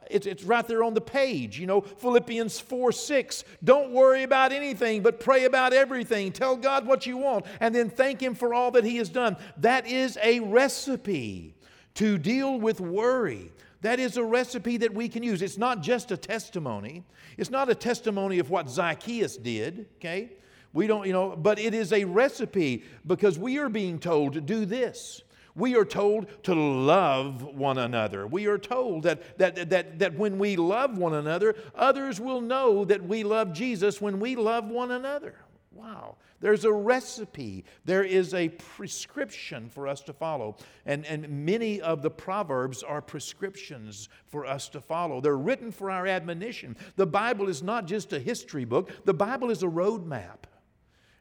it's, 0.09 0.25
it's 0.25 0.43
right 0.43 0.65
there 0.65 0.83
on 0.83 0.93
the 0.93 1.01
page. 1.01 1.59
You 1.59 1.67
know, 1.67 1.81
Philippians 1.81 2.59
4 2.61 2.91
6. 2.93 3.43
Don't 3.63 3.91
worry 3.91 4.23
about 4.23 4.53
anything, 4.53 5.01
but 5.01 5.19
pray 5.19 5.43
about 5.43 5.73
everything. 5.73 6.31
Tell 6.31 6.55
God 6.55 6.87
what 6.87 7.05
you 7.05 7.17
want, 7.17 7.45
and 7.59 7.75
then 7.75 7.89
thank 7.89 8.21
Him 8.21 8.33
for 8.33 8.53
all 8.53 8.71
that 8.71 8.85
He 8.85 8.97
has 8.97 9.09
done. 9.09 9.35
That 9.57 9.85
is 9.85 10.17
a 10.23 10.39
recipe 10.39 11.55
to 11.95 12.17
deal 12.17 12.57
with 12.57 12.79
worry. 12.79 13.51
That 13.81 13.99
is 13.99 14.17
a 14.17 14.23
recipe 14.23 14.77
that 14.77 14.93
we 14.93 15.09
can 15.09 15.23
use. 15.23 15.41
It's 15.41 15.57
not 15.57 15.81
just 15.81 16.11
a 16.11 16.17
testimony. 16.17 17.03
It's 17.37 17.49
not 17.51 17.69
a 17.69 17.75
testimony 17.75 18.39
of 18.39 18.49
what 18.49 18.69
Zacchaeus 18.69 19.37
did, 19.37 19.87
okay? 19.97 20.31
We 20.77 20.85
don't, 20.85 21.07
you 21.07 21.13
know, 21.13 21.35
but 21.35 21.57
it 21.57 21.73
is 21.73 21.91
a 21.91 22.05
recipe 22.05 22.83
because 23.07 23.39
we 23.39 23.57
are 23.57 23.67
being 23.67 23.97
told 23.97 24.33
to 24.33 24.41
do 24.41 24.63
this. 24.63 25.23
We 25.55 25.75
are 25.75 25.83
told 25.83 26.27
to 26.43 26.53
love 26.53 27.41
one 27.41 27.79
another. 27.79 28.27
We 28.27 28.45
are 28.45 28.59
told 28.59 29.01
that, 29.01 29.39
that, 29.39 29.71
that, 29.71 29.97
that 29.97 30.13
when 30.19 30.37
we 30.37 30.55
love 30.55 30.95
one 30.95 31.15
another, 31.15 31.55
others 31.73 32.21
will 32.21 32.41
know 32.41 32.85
that 32.85 33.03
we 33.03 33.23
love 33.23 33.53
Jesus 33.53 33.99
when 33.99 34.19
we 34.19 34.35
love 34.35 34.69
one 34.69 34.91
another. 34.91 35.33
Wow. 35.71 36.17
There's 36.41 36.63
a 36.63 36.71
recipe, 36.71 37.65
there 37.83 38.03
is 38.03 38.35
a 38.35 38.49
prescription 38.49 39.69
for 39.69 39.87
us 39.87 40.01
to 40.01 40.13
follow. 40.13 40.57
And, 40.85 41.07
and 41.07 41.27
many 41.43 41.81
of 41.81 42.03
the 42.03 42.11
Proverbs 42.11 42.83
are 42.83 43.01
prescriptions 43.01 44.09
for 44.27 44.45
us 44.45 44.69
to 44.69 44.79
follow. 44.79 45.21
They're 45.21 45.37
written 45.37 45.71
for 45.71 45.89
our 45.89 46.05
admonition. 46.05 46.77
The 46.97 47.07
Bible 47.07 47.49
is 47.49 47.63
not 47.63 47.87
just 47.87 48.13
a 48.13 48.19
history 48.19 48.63
book, 48.63 48.91
the 49.05 49.15
Bible 49.15 49.49
is 49.49 49.63
a 49.63 49.67
roadmap. 49.67 50.45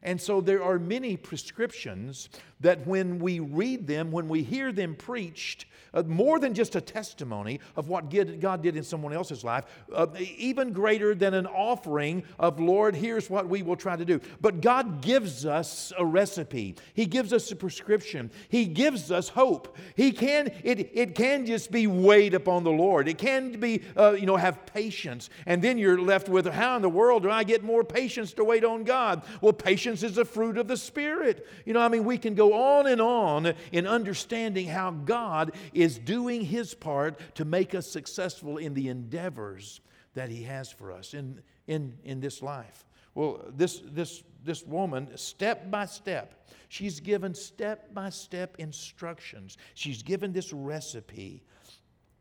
And 0.03 0.21
so 0.21 0.41
there 0.41 0.63
are 0.63 0.77
many 0.77 1.17
prescriptions 1.17 2.29
that 2.61 2.85
when 2.87 3.19
we 3.19 3.39
read 3.39 3.87
them, 3.87 4.11
when 4.11 4.27
we 4.27 4.43
hear 4.43 4.71
them 4.71 4.95
preached, 4.95 5.65
uh, 5.93 6.03
more 6.03 6.39
than 6.39 6.53
just 6.53 6.75
a 6.75 6.81
testimony 6.81 7.59
of 7.75 7.87
what 7.87 8.09
God 8.39 8.61
did 8.61 8.75
in 8.75 8.83
someone 8.83 9.13
else's 9.13 9.43
life, 9.43 9.65
uh, 9.93 10.07
even 10.37 10.73
greater 10.73 11.15
than 11.15 11.33
an 11.33 11.47
offering 11.47 12.23
of, 12.39 12.59
Lord, 12.59 12.95
here's 12.95 13.29
what 13.29 13.47
we 13.47 13.63
will 13.63 13.75
try 13.75 13.95
to 13.95 14.05
do. 14.05 14.19
But 14.41 14.61
God 14.61 15.01
gives 15.01 15.45
us 15.45 15.91
a 15.97 16.05
recipe, 16.05 16.75
He 16.93 17.05
gives 17.05 17.33
us 17.33 17.51
a 17.51 17.55
prescription, 17.55 18.31
He 18.49 18.65
gives 18.65 19.11
us 19.11 19.29
hope. 19.29 19.75
He 19.95 20.11
can, 20.11 20.51
it, 20.63 20.91
it 20.93 21.15
can 21.15 21.45
just 21.45 21.71
be 21.71 21.87
wait 21.87 22.33
upon 22.33 22.63
the 22.63 22.71
Lord. 22.71 23.07
It 23.07 23.17
can 23.17 23.59
be, 23.59 23.81
uh, 23.95 24.11
you 24.11 24.25
know, 24.25 24.35
have 24.35 24.65
patience. 24.65 25.29
And 25.45 25.61
then 25.61 25.77
you're 25.77 25.99
left 25.99 26.29
with, 26.29 26.45
how 26.47 26.75
in 26.75 26.81
the 26.81 26.89
world 26.89 27.23
do 27.23 27.31
I 27.31 27.43
get 27.43 27.63
more 27.63 27.83
patience 27.83 28.33
to 28.33 28.43
wait 28.43 28.63
on 28.63 28.83
God? 28.83 29.23
Well, 29.41 29.53
patience 29.53 30.03
is 30.03 30.17
a 30.17 30.25
fruit 30.25 30.57
of 30.57 30.67
the 30.67 30.77
Spirit. 30.77 31.47
You 31.65 31.73
know, 31.73 31.79
I 31.79 31.87
mean, 31.87 32.03
we 32.03 32.17
can 32.17 32.35
go 32.35 32.46
on 32.53 32.87
and 32.87 33.01
on 33.01 33.53
in 33.71 33.87
understanding 33.87 34.67
how 34.67 34.91
God 34.91 35.53
is 35.73 35.97
doing 35.97 36.41
his 36.41 36.73
part 36.73 37.19
to 37.35 37.45
make 37.45 37.75
us 37.75 37.87
successful 37.87 38.57
in 38.57 38.73
the 38.73 38.89
endeavors 38.89 39.81
that 40.13 40.29
he 40.29 40.43
has 40.43 40.71
for 40.71 40.91
us 40.91 41.13
in, 41.13 41.41
in, 41.67 41.97
in 42.03 42.19
this 42.19 42.41
life. 42.41 42.85
Well, 43.13 43.45
this, 43.55 43.81
this, 43.85 44.23
this 44.43 44.63
woman, 44.63 45.15
step 45.17 45.71
by 45.71 45.85
step, 45.85 46.47
she's 46.69 46.99
given 46.99 47.33
step 47.33 47.93
by 47.93 48.09
step 48.09 48.55
instructions. 48.59 49.57
She's 49.73 50.03
given 50.03 50.33
this 50.33 50.53
recipe. 50.53 51.43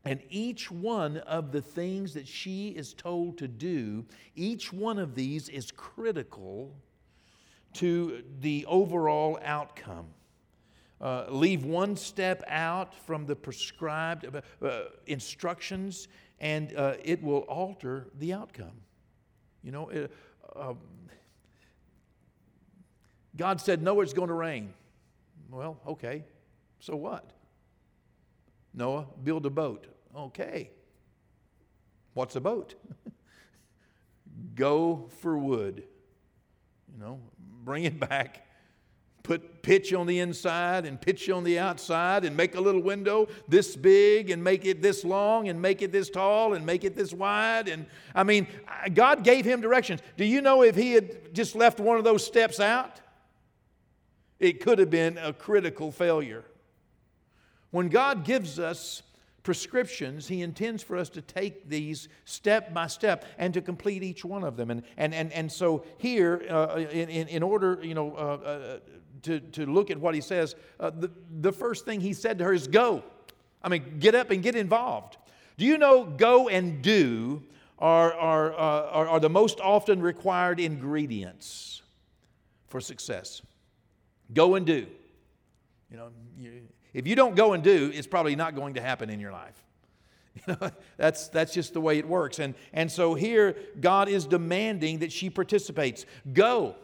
And 0.04 0.20
each 0.30 0.70
one 0.70 1.16
of 1.18 1.52
the 1.52 1.60
things 1.60 2.14
that 2.14 2.28
she 2.28 2.68
is 2.68 2.94
told 2.94 3.38
to 3.38 3.48
do, 3.48 4.04
each 4.36 4.72
one 4.72 4.98
of 4.98 5.14
these 5.14 5.48
is 5.48 5.70
critical 5.72 6.76
to 7.76 8.22
the 8.40 8.64
overall 8.66 9.38
outcome 9.42 10.06
uh, 11.00 11.26
leave 11.28 11.64
one 11.64 11.96
step 11.96 12.42
out 12.48 12.94
from 12.94 13.26
the 13.26 13.36
prescribed 13.36 14.24
uh, 14.24 14.64
uh, 14.64 14.84
instructions, 15.06 16.08
and 16.40 16.74
uh, 16.74 16.94
it 17.04 17.22
will 17.22 17.40
alter 17.40 18.06
the 18.18 18.32
outcome. 18.32 18.80
You 19.62 19.72
know, 19.72 19.88
it, 19.90 20.10
um, 20.54 20.78
God 23.36 23.60
said, 23.60 23.82
Noah, 23.82 24.02
it's 24.02 24.14
going 24.14 24.28
to 24.28 24.34
rain. 24.34 24.72
Well, 25.50 25.78
okay. 25.86 26.24
So 26.80 26.96
what? 26.96 27.30
Noah, 28.72 29.06
build 29.22 29.44
a 29.44 29.50
boat. 29.50 29.86
Okay. 30.16 30.70
What's 32.14 32.36
a 32.36 32.40
boat? 32.40 32.74
Go 34.54 35.10
for 35.20 35.36
wood. 35.36 35.82
You 36.90 36.98
know, 36.98 37.20
bring 37.66 37.84
it 37.84 38.00
back 38.00 38.46
put 39.26 39.60
pitch 39.60 39.92
on 39.92 40.06
the 40.06 40.20
inside 40.20 40.86
and 40.86 41.00
pitch 41.00 41.28
on 41.28 41.42
the 41.42 41.58
outside 41.58 42.24
and 42.24 42.36
make 42.36 42.54
a 42.54 42.60
little 42.60 42.80
window 42.80 43.26
this 43.48 43.74
big 43.74 44.30
and 44.30 44.42
make 44.42 44.64
it 44.64 44.80
this 44.80 45.04
long 45.04 45.48
and 45.48 45.60
make 45.60 45.82
it 45.82 45.90
this 45.90 46.08
tall 46.08 46.54
and 46.54 46.64
make 46.64 46.84
it 46.84 46.94
this 46.94 47.12
wide. 47.12 47.66
And 47.66 47.86
I 48.14 48.22
mean, 48.22 48.46
God 48.94 49.24
gave 49.24 49.44
him 49.44 49.60
directions. 49.60 50.00
Do 50.16 50.24
you 50.24 50.40
know 50.42 50.62
if 50.62 50.76
he 50.76 50.92
had 50.92 51.34
just 51.34 51.56
left 51.56 51.80
one 51.80 51.98
of 51.98 52.04
those 52.04 52.24
steps 52.24 52.60
out? 52.60 53.00
It 54.38 54.60
could 54.60 54.78
have 54.78 54.90
been 54.90 55.18
a 55.18 55.32
critical 55.32 55.90
failure. 55.90 56.44
When 57.72 57.88
God 57.88 58.24
gives 58.24 58.60
us 58.60 59.02
prescriptions, 59.46 60.26
He 60.26 60.42
intends 60.42 60.82
for 60.82 60.96
us 60.96 61.08
to 61.10 61.22
take 61.22 61.68
these 61.68 62.08
step 62.24 62.74
by 62.74 62.88
step 62.88 63.24
and 63.38 63.54
to 63.54 63.62
complete 63.62 64.02
each 64.02 64.24
one 64.24 64.42
of 64.42 64.56
them. 64.56 64.72
And, 64.72 64.82
and, 64.96 65.14
and, 65.14 65.32
and 65.32 65.52
so 65.52 65.84
here, 65.98 66.44
uh, 66.50 66.84
in, 66.90 67.28
in 67.28 67.44
order, 67.44 67.78
you 67.80 67.94
know, 67.94 68.12
uh, 68.16 68.20
uh, 68.20 68.78
to, 69.22 69.38
to 69.38 69.66
look 69.66 69.92
at 69.92 69.98
what 69.98 70.16
he 70.16 70.20
says, 70.20 70.56
uh, 70.80 70.90
the, 70.90 71.12
the 71.40 71.52
first 71.52 71.84
thing 71.84 72.00
he 72.00 72.12
said 72.12 72.38
to 72.38 72.44
her 72.44 72.52
is 72.52 72.66
go. 72.66 73.04
I 73.62 73.68
mean, 73.68 74.00
get 74.00 74.16
up 74.16 74.32
and 74.32 74.42
get 74.42 74.56
involved. 74.56 75.16
Do 75.58 75.64
you 75.64 75.78
know 75.78 76.02
go 76.02 76.48
and 76.48 76.82
do 76.82 77.44
are, 77.78 78.12
are, 78.14 78.52
uh, 78.52 78.90
are, 78.90 79.08
are 79.08 79.20
the 79.20 79.30
most 79.30 79.60
often 79.60 80.02
required 80.02 80.58
ingredients 80.58 81.82
for 82.66 82.80
success? 82.80 83.42
Go 84.34 84.56
and 84.56 84.66
do. 84.66 84.88
You 85.88 85.98
know, 85.98 86.08
you, 86.36 86.62
if 86.96 87.06
you 87.06 87.14
don't 87.14 87.36
go 87.36 87.52
and 87.52 87.62
do, 87.62 87.90
it's 87.92 88.06
probably 88.06 88.34
not 88.36 88.54
going 88.54 88.72
to 88.74 88.80
happen 88.80 89.10
in 89.10 89.20
your 89.20 89.30
life. 89.30 89.62
You 90.46 90.54
know, 90.60 90.70
that's, 90.98 91.28
that's 91.28 91.54
just 91.54 91.72
the 91.72 91.80
way 91.80 91.98
it 91.98 92.06
works. 92.06 92.38
And, 92.40 92.54
and 92.74 92.92
so 92.92 93.14
here, 93.14 93.56
God 93.80 94.08
is 94.10 94.26
demanding 94.26 94.98
that 94.98 95.10
she 95.10 95.30
participates. 95.30 96.04
Go. 96.30 96.74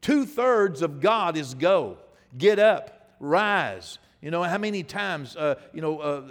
Two 0.00 0.24
thirds 0.24 0.80
of 0.80 1.00
God 1.00 1.36
is 1.36 1.52
go, 1.52 1.98
get 2.38 2.58
up, 2.58 3.14
rise. 3.20 3.98
You 4.22 4.30
know, 4.30 4.42
how 4.42 4.56
many 4.56 4.82
times, 4.82 5.36
uh, 5.36 5.56
you 5.74 5.82
know, 5.82 5.98
uh, 5.98 6.22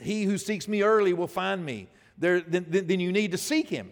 he 0.00 0.22
who 0.22 0.38
seeks 0.38 0.68
me 0.68 0.82
early 0.82 1.12
will 1.12 1.26
find 1.26 1.64
me. 1.64 1.88
There, 2.16 2.40
then, 2.40 2.66
then 2.68 3.00
you 3.00 3.10
need 3.10 3.32
to 3.32 3.38
seek 3.38 3.68
him. 3.68 3.90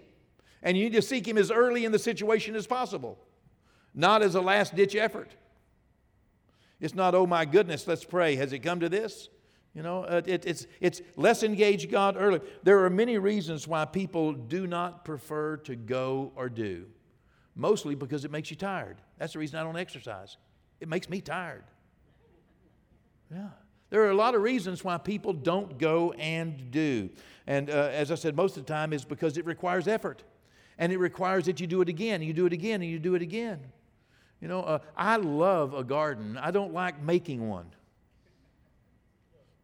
And 0.62 0.76
you 0.76 0.84
need 0.84 0.94
to 0.94 1.02
seek 1.02 1.26
him 1.26 1.38
as 1.38 1.50
early 1.50 1.84
in 1.84 1.90
the 1.90 1.98
situation 1.98 2.54
as 2.54 2.68
possible, 2.68 3.18
not 3.94 4.22
as 4.22 4.36
a 4.36 4.40
last 4.40 4.76
ditch 4.76 4.94
effort. 4.94 5.34
It's 6.82 6.94
not, 6.94 7.14
oh 7.14 7.26
my 7.26 7.46
goodness, 7.46 7.86
let's 7.86 8.04
pray. 8.04 8.36
Has 8.36 8.52
it 8.52 8.58
come 8.58 8.80
to 8.80 8.90
this? 8.90 9.30
You 9.74 9.82
know, 9.82 10.04
uh, 10.04 10.20
it, 10.26 10.44
it's, 10.44 10.66
it's 10.80 11.00
let's 11.16 11.42
engage 11.42 11.90
God 11.90 12.16
early. 12.18 12.40
There 12.62 12.84
are 12.84 12.90
many 12.90 13.16
reasons 13.16 13.66
why 13.66 13.86
people 13.86 14.34
do 14.34 14.66
not 14.66 15.06
prefer 15.06 15.56
to 15.58 15.74
go 15.74 16.32
or 16.36 16.50
do 16.50 16.84
mostly 17.54 17.94
because 17.94 18.24
it 18.24 18.30
makes 18.30 18.50
you 18.50 18.56
tired. 18.56 18.96
That's 19.18 19.34
the 19.34 19.38
reason 19.38 19.58
I 19.58 19.62
don't 19.62 19.76
exercise. 19.76 20.36
It 20.80 20.88
makes 20.88 21.08
me 21.08 21.20
tired. 21.20 21.64
Yeah. 23.30 23.48
There 23.90 24.02
are 24.02 24.10
a 24.10 24.14
lot 24.16 24.34
of 24.34 24.42
reasons 24.42 24.82
why 24.82 24.98
people 24.98 25.32
don't 25.32 25.78
go 25.78 26.12
and 26.12 26.70
do. 26.70 27.10
And 27.46 27.68
uh, 27.68 27.90
as 27.92 28.10
I 28.10 28.14
said, 28.14 28.34
most 28.36 28.56
of 28.56 28.64
the 28.64 28.72
time 28.72 28.92
is 28.92 29.04
because 29.04 29.36
it 29.36 29.44
requires 29.44 29.86
effort. 29.86 30.24
And 30.78 30.92
it 30.92 30.98
requires 30.98 31.44
that 31.44 31.60
you 31.60 31.66
do 31.66 31.82
it 31.82 31.88
again, 31.88 32.16
and 32.16 32.24
you 32.24 32.32
do 32.32 32.46
it 32.46 32.52
again, 32.52 32.80
and 32.80 32.90
you 32.90 32.98
do 32.98 33.14
it 33.14 33.22
again. 33.22 33.60
You 34.42 34.48
know, 34.48 34.60
uh, 34.62 34.78
I 34.96 35.16
love 35.16 35.72
a 35.72 35.84
garden. 35.84 36.36
I 36.36 36.50
don't 36.50 36.74
like 36.74 37.00
making 37.00 37.48
one. 37.48 37.66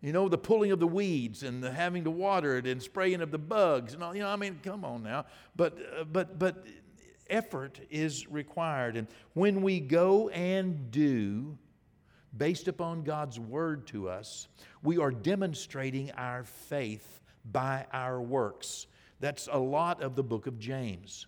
You 0.00 0.12
know, 0.12 0.28
the 0.28 0.38
pulling 0.38 0.70
of 0.70 0.78
the 0.78 0.86
weeds 0.86 1.42
and 1.42 1.60
the 1.60 1.72
having 1.72 2.04
to 2.04 2.12
water 2.12 2.56
it 2.56 2.66
and 2.66 2.80
spraying 2.80 3.20
of 3.20 3.32
the 3.32 3.38
bugs 3.38 3.92
and 3.92 4.04
all. 4.04 4.14
You 4.14 4.22
know, 4.22 4.28
I 4.28 4.36
mean, 4.36 4.60
come 4.62 4.84
on 4.84 5.02
now. 5.02 5.26
But, 5.56 5.76
uh, 5.98 6.04
but, 6.04 6.38
but 6.38 6.64
effort 7.28 7.80
is 7.90 8.28
required. 8.28 8.96
And 8.96 9.08
when 9.32 9.62
we 9.62 9.80
go 9.80 10.28
and 10.28 10.92
do, 10.92 11.58
based 12.36 12.68
upon 12.68 13.02
God's 13.02 13.40
word 13.40 13.88
to 13.88 14.08
us, 14.08 14.46
we 14.84 14.98
are 14.98 15.10
demonstrating 15.10 16.12
our 16.12 16.44
faith 16.44 17.20
by 17.50 17.84
our 17.92 18.20
works. 18.20 18.86
That's 19.18 19.48
a 19.50 19.58
lot 19.58 20.02
of 20.04 20.14
the 20.14 20.22
book 20.22 20.46
of 20.46 20.60
James. 20.60 21.26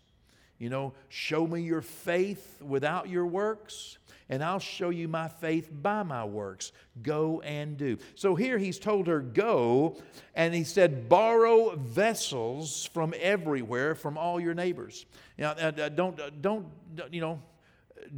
You 0.60 0.68
know, 0.68 0.92
show 1.08 1.46
me 1.46 1.62
your 1.62 1.80
faith 1.80 2.60
without 2.60 3.08
your 3.08 3.26
works, 3.26 3.96
and 4.28 4.44
I'll 4.44 4.58
show 4.58 4.90
you 4.90 5.08
my 5.08 5.26
faith 5.26 5.70
by 5.72 6.02
my 6.02 6.22
works. 6.26 6.72
Go 7.02 7.40
and 7.40 7.78
do. 7.78 7.96
So 8.14 8.34
here 8.34 8.58
he's 8.58 8.78
told 8.78 9.06
her, 9.06 9.20
Go, 9.20 9.96
and 10.34 10.54
he 10.54 10.64
said, 10.64 11.08
Borrow 11.08 11.76
vessels 11.76 12.84
from 12.92 13.14
everywhere, 13.18 13.94
from 13.94 14.18
all 14.18 14.38
your 14.38 14.52
neighbors. 14.52 15.06
Now, 15.38 15.52
uh, 15.52 15.72
uh, 15.78 15.88
don't, 15.88 16.20
uh, 16.20 16.28
don't, 16.42 16.66
you 17.10 17.22
know, 17.22 17.40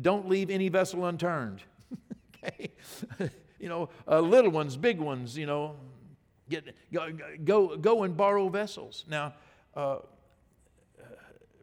don't 0.00 0.28
leave 0.28 0.50
any 0.50 0.68
vessel 0.68 1.06
unturned. 1.06 1.62
okay? 2.44 2.72
you 3.60 3.68
know, 3.68 3.88
uh, 4.08 4.18
little 4.18 4.50
ones, 4.50 4.76
big 4.76 4.98
ones, 4.98 5.38
you 5.38 5.46
know, 5.46 5.76
get, 6.48 6.74
go, 6.92 7.08
go, 7.44 7.76
go 7.76 8.02
and 8.02 8.16
borrow 8.16 8.48
vessels. 8.48 9.04
Now, 9.08 9.34
uh, 9.76 9.98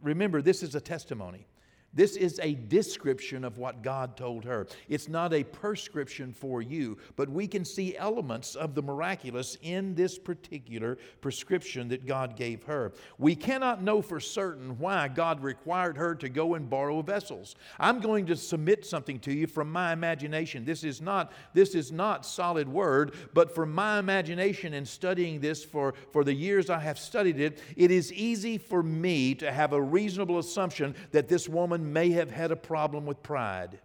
remember, 0.01 0.41
this 0.41 0.63
is 0.63 0.75
a 0.75 0.81
testimony. 0.81 1.47
This 1.93 2.15
is 2.15 2.39
a 2.43 2.53
description 2.53 3.43
of 3.43 3.57
what 3.57 3.81
God 3.81 4.15
told 4.15 4.45
her. 4.45 4.67
It's 4.87 5.07
not 5.07 5.33
a 5.33 5.43
prescription 5.43 6.33
for 6.33 6.61
you, 6.61 6.97
but 7.15 7.29
we 7.29 7.47
can 7.47 7.65
see 7.65 7.97
elements 7.97 8.55
of 8.55 8.75
the 8.75 8.83
miraculous 8.83 9.57
in 9.61 9.95
this 9.95 10.17
particular 10.17 10.97
prescription 11.21 11.87
that 11.89 12.05
God 12.05 12.35
gave 12.35 12.63
her. 12.63 12.93
We 13.17 13.35
cannot 13.35 13.81
know 13.81 14.01
for 14.01 14.19
certain 14.19 14.77
why 14.77 15.07
God 15.07 15.41
required 15.41 15.97
her 15.97 16.13
to 16.15 16.29
go 16.29 16.53
and 16.53 16.69
borrow 16.69 17.01
vessels. 17.01 17.55
I'm 17.79 17.99
going 17.99 18.27
to 18.27 18.35
submit 18.35 18.85
something 18.85 19.19
to 19.21 19.33
you 19.33 19.47
from 19.47 19.71
my 19.71 19.91
imagination. 19.93 20.65
This 20.65 20.83
is 20.83 21.01
not 21.01 21.31
this 21.53 21.75
is 21.75 21.91
not 21.91 22.25
solid 22.25 22.69
word, 22.69 23.13
but 23.33 23.53
from 23.53 23.73
my 23.73 23.99
imagination 23.99 24.73
and 24.73 24.87
studying 24.87 25.39
this 25.39 25.63
for, 25.63 25.93
for 26.11 26.23
the 26.23 26.33
years 26.33 26.69
I 26.69 26.79
have 26.79 26.99
studied 26.99 27.39
it, 27.39 27.61
it 27.75 27.91
is 27.91 28.13
easy 28.13 28.57
for 28.57 28.83
me 28.83 29.35
to 29.35 29.51
have 29.51 29.73
a 29.73 29.81
reasonable 29.81 30.39
assumption 30.39 30.95
that 31.11 31.27
this 31.27 31.49
woman 31.49 31.78
may 31.79 32.11
have 32.11 32.31
had 32.31 32.51
a 32.51 32.55
problem 32.55 33.05
with 33.05 33.21
pride 33.23 33.79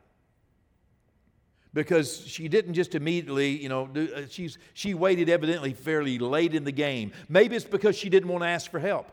because 1.74 2.24
she 2.26 2.48
didn't 2.48 2.74
just 2.74 2.94
immediately, 2.94 3.50
you 3.50 3.68
know, 3.68 3.86
do, 3.86 4.08
uh, 4.14 4.22
she's, 4.28 4.58
she 4.72 4.94
waited 4.94 5.28
evidently 5.28 5.74
fairly 5.74 6.18
late 6.18 6.54
in 6.54 6.64
the 6.64 6.72
game. 6.72 7.12
Maybe 7.28 7.56
it's 7.56 7.64
because 7.64 7.96
she 7.96 8.08
didn't 8.08 8.28
want 8.28 8.42
to 8.44 8.48
ask 8.48 8.70
for 8.70 8.78
help. 8.78 9.10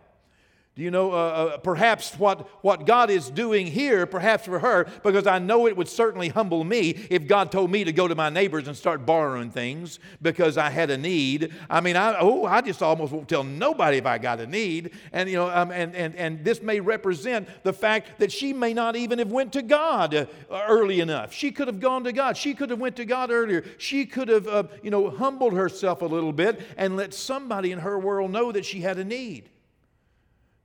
Do 0.74 0.84
you 0.84 0.92
know, 0.92 1.12
uh, 1.12 1.16
uh, 1.16 1.58
perhaps 1.58 2.18
what, 2.18 2.48
what 2.64 2.86
God 2.86 3.10
is 3.10 3.30
doing 3.30 3.68
here, 3.68 4.06
perhaps 4.06 4.46
for 4.46 4.58
her, 4.60 4.88
because 5.04 5.28
I 5.28 5.38
know 5.38 5.68
it 5.68 5.76
would 5.76 5.90
certainly 5.90 6.30
humble 6.30 6.64
me 6.64 6.92
if 7.10 7.28
God 7.28 7.52
told 7.52 7.70
me 7.70 7.84
to 7.84 7.92
go 7.92 8.08
to 8.08 8.16
my 8.16 8.30
neighbors 8.30 8.70
and 8.70 8.78
start 8.78 9.06
borrowing 9.06 9.52
things 9.52 10.00
because 10.22 10.58
I 10.58 10.70
had 10.70 10.90
a 10.90 10.98
need. 10.98 11.52
I 11.70 11.82
mean, 11.82 11.98
I, 11.98 12.16
oh, 12.18 12.46
I 12.46 12.62
just 12.62 12.82
almost 12.82 13.12
won't 13.12 13.28
tell 13.28 13.44
nobody 13.44 13.98
if 13.98 14.06
I 14.06 14.18
got 14.18 14.40
a 14.40 14.48
need. 14.48 14.92
And, 15.12 15.30
you 15.30 15.36
know, 15.36 15.50
um, 15.50 15.72
and, 15.72 15.94
and, 15.94 16.16
and 16.16 16.46
this 16.46 16.62
may 16.62 16.80
represent 16.80 17.50
the 17.64 17.74
fact 17.74 18.20
that 18.20 18.32
she 18.32 18.54
may 18.54 18.74
not 18.74 18.96
even 18.96 19.20
have 19.20 19.32
went 19.32 19.52
to 19.54 19.62
God 19.62 20.14
uh, 20.16 20.26
early 20.50 21.02
enough. 21.02 21.34
She 21.34 21.52
could 21.52 21.68
have 21.68 21.82
gone 21.82 22.06
to 22.06 22.14
God. 22.14 22.38
She 22.38 22.54
could 22.54 22.70
have 22.70 22.80
went 22.80 22.96
to 22.96 23.04
God 23.04 23.30
earlier. 23.30 23.66
She 23.78 24.06
could 24.06 24.30
have, 24.30 24.48
uh, 24.48 24.64
you 24.82 24.90
know, 24.90 25.10
humbled 25.10 25.52
herself 25.52 26.02
a 26.02 26.06
little 26.06 26.32
bit 26.32 26.62
and 26.78 26.96
let 26.96 27.14
somebody 27.14 27.74
in 27.74 27.80
her 27.80 28.00
world 28.00 28.32
know 28.32 28.54
that 28.54 28.64
she 28.64 28.80
had 28.80 28.98
a 28.98 29.04
need. 29.04 29.50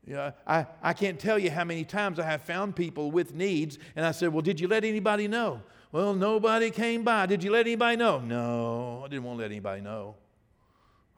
Yeah, 0.06 0.30
I, 0.46 0.66
I 0.82 0.92
can't 0.92 1.18
tell 1.18 1.36
you 1.36 1.50
how 1.50 1.64
many 1.64 1.84
times 1.84 2.20
I 2.20 2.24
have 2.24 2.42
found 2.42 2.76
people 2.76 3.10
with 3.10 3.34
needs, 3.34 3.78
and 3.96 4.06
I 4.06 4.12
said, 4.12 4.32
Well, 4.32 4.42
did 4.42 4.60
you 4.60 4.68
let 4.68 4.84
anybody 4.84 5.26
know? 5.26 5.62
Well, 5.90 6.14
nobody 6.14 6.70
came 6.70 7.02
by. 7.02 7.26
Did 7.26 7.42
you 7.42 7.50
let 7.50 7.66
anybody 7.66 7.96
know? 7.96 8.20
No, 8.20 9.02
I 9.04 9.08
didn't 9.08 9.24
want 9.24 9.38
to 9.38 9.42
let 9.42 9.50
anybody 9.50 9.80
know. 9.80 10.14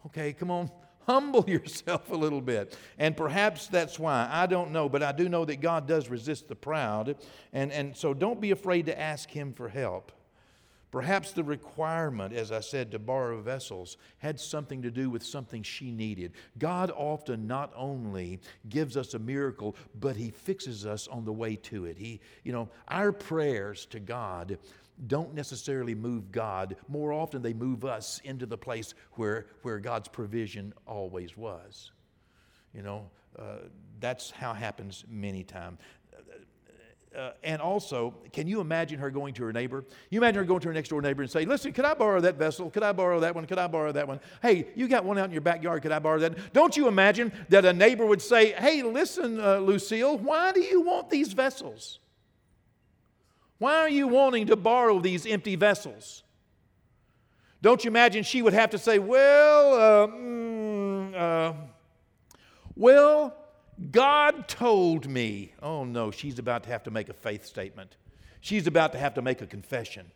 Okay, 0.06 0.32
come 0.32 0.50
on, 0.50 0.70
humble 1.06 1.44
yourself 1.48 2.10
a 2.10 2.14
little 2.14 2.40
bit. 2.40 2.78
And 2.98 3.14
perhaps 3.14 3.66
that's 3.66 3.98
why. 3.98 4.26
I 4.30 4.46
don't 4.46 4.72
know, 4.72 4.88
but 4.88 5.02
I 5.02 5.12
do 5.12 5.28
know 5.28 5.44
that 5.44 5.60
God 5.60 5.86
does 5.86 6.08
resist 6.08 6.48
the 6.48 6.56
proud. 6.56 7.16
And, 7.52 7.70
and 7.72 7.94
so 7.94 8.14
don't 8.14 8.40
be 8.40 8.52
afraid 8.52 8.86
to 8.86 8.98
ask 8.98 9.28
Him 9.30 9.52
for 9.52 9.68
help. 9.68 10.12
Perhaps 10.90 11.32
the 11.32 11.44
requirement, 11.44 12.32
as 12.32 12.50
I 12.50 12.60
said, 12.60 12.90
to 12.92 12.98
borrow 12.98 13.40
vessels 13.42 13.98
had 14.18 14.40
something 14.40 14.80
to 14.82 14.90
do 14.90 15.10
with 15.10 15.22
something 15.22 15.62
she 15.62 15.90
needed. 15.90 16.32
God 16.58 16.90
often 16.96 17.46
not 17.46 17.72
only 17.76 18.40
gives 18.68 18.96
us 18.96 19.12
a 19.12 19.18
miracle, 19.18 19.76
but 20.00 20.16
He 20.16 20.30
fixes 20.30 20.86
us 20.86 21.06
on 21.06 21.26
the 21.26 21.32
way 21.32 21.56
to 21.56 21.84
it. 21.84 21.98
He, 21.98 22.20
you 22.42 22.52
know, 22.52 22.70
our 22.88 23.12
prayers 23.12 23.84
to 23.86 24.00
God 24.00 24.58
don't 25.06 25.34
necessarily 25.34 25.94
move 25.94 26.32
God. 26.32 26.76
More 26.88 27.12
often, 27.12 27.42
they 27.42 27.52
move 27.52 27.84
us 27.84 28.20
into 28.24 28.46
the 28.46 28.58
place 28.58 28.94
where, 29.12 29.46
where 29.62 29.78
God's 29.78 30.08
provision 30.08 30.72
always 30.86 31.36
was. 31.36 31.92
You 32.74 32.82
know, 32.82 33.10
uh, 33.38 33.58
that's 34.00 34.30
how 34.30 34.54
happens 34.54 35.04
many 35.08 35.44
times 35.44 35.78
uh, 37.18 37.32
and 37.42 37.60
also, 37.60 38.14
can 38.32 38.46
you 38.46 38.60
imagine 38.60 38.98
her 39.00 39.10
going 39.10 39.34
to 39.34 39.42
her 39.42 39.52
neighbor? 39.52 39.84
You 40.08 40.20
imagine 40.20 40.38
her 40.38 40.44
going 40.44 40.60
to 40.60 40.68
her 40.68 40.74
next 40.74 40.90
door 40.90 41.02
neighbor 41.02 41.22
and 41.22 41.30
say, 41.30 41.44
Listen, 41.44 41.72
could 41.72 41.84
I 41.84 41.94
borrow 41.94 42.20
that 42.20 42.36
vessel? 42.36 42.70
Could 42.70 42.84
I 42.84 42.92
borrow 42.92 43.18
that 43.20 43.34
one? 43.34 43.44
Could 43.46 43.58
I 43.58 43.66
borrow 43.66 43.90
that 43.90 44.06
one? 44.06 44.20
Hey, 44.40 44.68
you 44.76 44.86
got 44.86 45.04
one 45.04 45.18
out 45.18 45.24
in 45.24 45.32
your 45.32 45.40
backyard. 45.40 45.82
Could 45.82 45.90
I 45.90 45.98
borrow 45.98 46.20
that? 46.20 46.52
Don't 46.52 46.76
you 46.76 46.86
imagine 46.86 47.32
that 47.48 47.64
a 47.64 47.72
neighbor 47.72 48.06
would 48.06 48.22
say, 48.22 48.52
Hey, 48.52 48.82
listen, 48.82 49.40
uh, 49.40 49.58
Lucille, 49.58 50.16
why 50.18 50.52
do 50.52 50.60
you 50.60 50.80
want 50.80 51.10
these 51.10 51.32
vessels? 51.32 51.98
Why 53.58 53.78
are 53.78 53.88
you 53.88 54.06
wanting 54.06 54.46
to 54.46 54.56
borrow 54.56 55.00
these 55.00 55.26
empty 55.26 55.56
vessels? 55.56 56.22
Don't 57.60 57.84
you 57.84 57.88
imagine 57.88 58.22
she 58.22 58.42
would 58.42 58.52
have 58.52 58.70
to 58.70 58.78
say, 58.78 59.00
Well, 59.00 59.74
uh, 59.74 60.06
mm, 60.06 61.14
uh, 61.16 61.52
well, 62.76 63.34
God 63.90 64.48
told 64.48 65.08
me. 65.08 65.52
Oh 65.62 65.84
no, 65.84 66.10
she's 66.10 66.38
about 66.38 66.64
to 66.64 66.70
have 66.70 66.82
to 66.84 66.90
make 66.90 67.08
a 67.08 67.12
faith 67.12 67.44
statement. 67.44 67.96
She's 68.40 68.66
about 68.66 68.92
to 68.92 68.98
have 68.98 69.14
to 69.14 69.22
make 69.22 69.40
a 69.40 69.46
confession. 69.46 70.10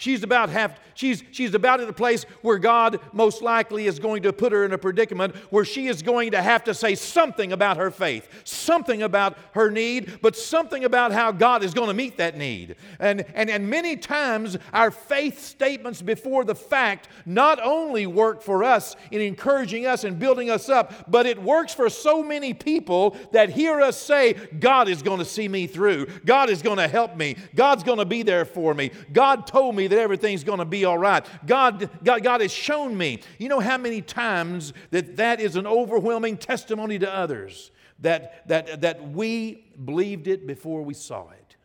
She's 0.00 0.22
about 0.22 0.50
have 0.50 0.78
she's 0.94 1.24
she's 1.32 1.54
about 1.54 1.80
at 1.80 1.88
a 1.88 1.92
place 1.92 2.22
where 2.42 2.58
God 2.58 3.00
most 3.12 3.42
likely 3.42 3.86
is 3.86 3.98
going 3.98 4.22
to 4.22 4.32
put 4.32 4.52
her 4.52 4.64
in 4.64 4.72
a 4.72 4.78
predicament 4.78 5.34
where 5.50 5.64
she 5.64 5.88
is 5.88 6.02
going 6.02 6.30
to 6.30 6.40
have 6.40 6.62
to 6.64 6.74
say 6.74 6.94
something 6.94 7.50
about 7.50 7.78
her 7.78 7.90
faith, 7.90 8.28
something 8.44 9.02
about 9.02 9.36
her 9.54 9.72
need, 9.72 10.20
but 10.22 10.36
something 10.36 10.84
about 10.84 11.10
how 11.10 11.32
God 11.32 11.64
is 11.64 11.74
going 11.74 11.88
to 11.88 11.94
meet 11.94 12.16
that 12.18 12.36
need. 12.36 12.76
And 13.00 13.24
and 13.34 13.50
and 13.50 13.68
many 13.68 13.96
times 13.96 14.56
our 14.72 14.92
faith 14.92 15.44
statements 15.44 16.00
before 16.00 16.44
the 16.44 16.54
fact 16.54 17.08
not 17.26 17.58
only 17.60 18.06
work 18.06 18.40
for 18.40 18.62
us 18.62 18.94
in 19.10 19.20
encouraging 19.20 19.84
us 19.84 20.04
and 20.04 20.16
building 20.16 20.48
us 20.48 20.68
up, 20.68 21.10
but 21.10 21.26
it 21.26 21.42
works 21.42 21.74
for 21.74 21.90
so 21.90 22.22
many 22.22 22.54
people 22.54 23.16
that 23.32 23.50
hear 23.50 23.80
us 23.80 24.00
say, 24.00 24.34
God 24.60 24.88
is 24.88 25.02
going 25.02 25.18
to 25.18 25.24
see 25.24 25.48
me 25.48 25.66
through. 25.66 26.06
God 26.24 26.50
is 26.50 26.62
going 26.62 26.76
to 26.76 26.86
help 26.86 27.16
me. 27.16 27.34
God's 27.56 27.82
going 27.82 27.98
to 27.98 28.04
be 28.04 28.22
there 28.22 28.44
for 28.44 28.74
me. 28.74 28.92
God 29.12 29.44
told 29.48 29.74
me 29.74 29.87
that 29.88 29.98
everything's 29.98 30.44
going 30.44 30.58
to 30.58 30.64
be 30.64 30.84
all 30.84 30.98
right. 30.98 31.24
God, 31.46 31.90
God, 32.04 32.22
God 32.22 32.40
has 32.40 32.52
shown 32.52 32.96
me. 32.96 33.20
You 33.38 33.48
know 33.48 33.60
how 33.60 33.78
many 33.78 34.00
times 34.02 34.72
that 34.90 35.16
that 35.16 35.40
is 35.40 35.56
an 35.56 35.66
overwhelming 35.66 36.36
testimony 36.36 36.98
to 37.00 37.12
others 37.12 37.70
that, 38.00 38.46
that, 38.48 38.80
that 38.82 39.10
we 39.10 39.64
believed 39.84 40.28
it 40.28 40.46
before 40.46 40.82
we 40.82 40.94
saw 40.94 41.28
it. 41.30 41.56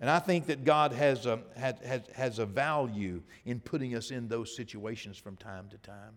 And 0.00 0.10
I 0.10 0.18
think 0.18 0.46
that 0.46 0.64
God 0.64 0.92
has 0.92 1.24
a, 1.24 1.40
has, 1.56 2.02
has, 2.14 2.38
a 2.38 2.46
value 2.46 3.22
in 3.46 3.60
putting 3.60 3.94
us 3.94 4.10
in 4.10 4.28
those 4.28 4.54
situations 4.54 5.16
from 5.16 5.36
time 5.36 5.68
to 5.70 5.78
time. 5.78 6.12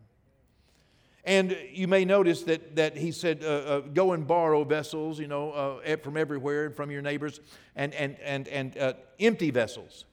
And 1.24 1.58
you 1.72 1.88
may 1.88 2.06
notice 2.06 2.44
that, 2.44 2.76
that 2.78 2.98
he 2.98 3.12
said, 3.12 3.44
uh, 3.44 3.48
uh, 3.48 3.80
go 3.80 4.14
and 4.14 4.26
borrow 4.26 4.64
vessels, 4.64 5.20
you 5.20 5.28
know, 5.28 5.52
uh, 5.52 5.98
from 5.98 6.18
everywhere 6.18 6.66
and 6.66 6.76
from 6.76 6.90
your 6.90 7.02
neighbors, 7.02 7.42
and, 7.76 7.94
and, 7.94 8.18
and, 8.22 8.48
and 8.48 8.78
uh, 8.78 8.94
empty 9.20 9.52
vessels. 9.52 10.06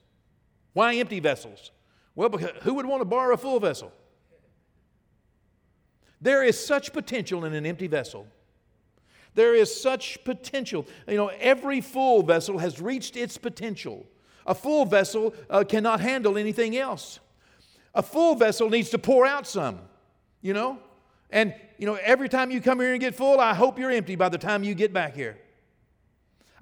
Why 0.74 0.96
empty 0.96 1.20
vessels? 1.20 1.70
Well, 2.14 2.28
because 2.28 2.50
who 2.62 2.74
would 2.74 2.86
want 2.86 3.00
to 3.00 3.06
borrow 3.06 3.32
a 3.32 3.38
full 3.38 3.58
vessel? 3.58 3.90
There 6.20 6.44
is 6.44 6.64
such 6.64 6.92
potential 6.92 7.44
in 7.44 7.54
an 7.54 7.64
empty 7.64 7.86
vessel. 7.86 8.26
There 9.34 9.54
is 9.54 9.74
such 9.74 10.22
potential. 10.24 10.86
You 11.08 11.16
know, 11.16 11.28
every 11.40 11.80
full 11.80 12.22
vessel 12.22 12.58
has 12.58 12.80
reached 12.80 13.16
its 13.16 13.36
potential. 13.36 14.06
A 14.46 14.54
full 14.54 14.84
vessel 14.84 15.34
uh, 15.50 15.64
cannot 15.64 16.00
handle 16.00 16.38
anything 16.38 16.76
else. 16.76 17.18
A 17.94 18.02
full 18.02 18.34
vessel 18.34 18.68
needs 18.68 18.90
to 18.90 18.98
pour 18.98 19.26
out 19.26 19.46
some, 19.46 19.80
you 20.40 20.52
know? 20.52 20.78
And, 21.30 21.54
you 21.78 21.86
know, 21.86 21.94
every 21.94 22.28
time 22.28 22.50
you 22.50 22.60
come 22.60 22.80
here 22.80 22.92
and 22.92 23.00
get 23.00 23.14
full, 23.14 23.40
I 23.40 23.54
hope 23.54 23.78
you're 23.78 23.90
empty 23.90 24.16
by 24.16 24.28
the 24.28 24.38
time 24.38 24.62
you 24.62 24.74
get 24.74 24.92
back 24.92 25.14
here. 25.14 25.36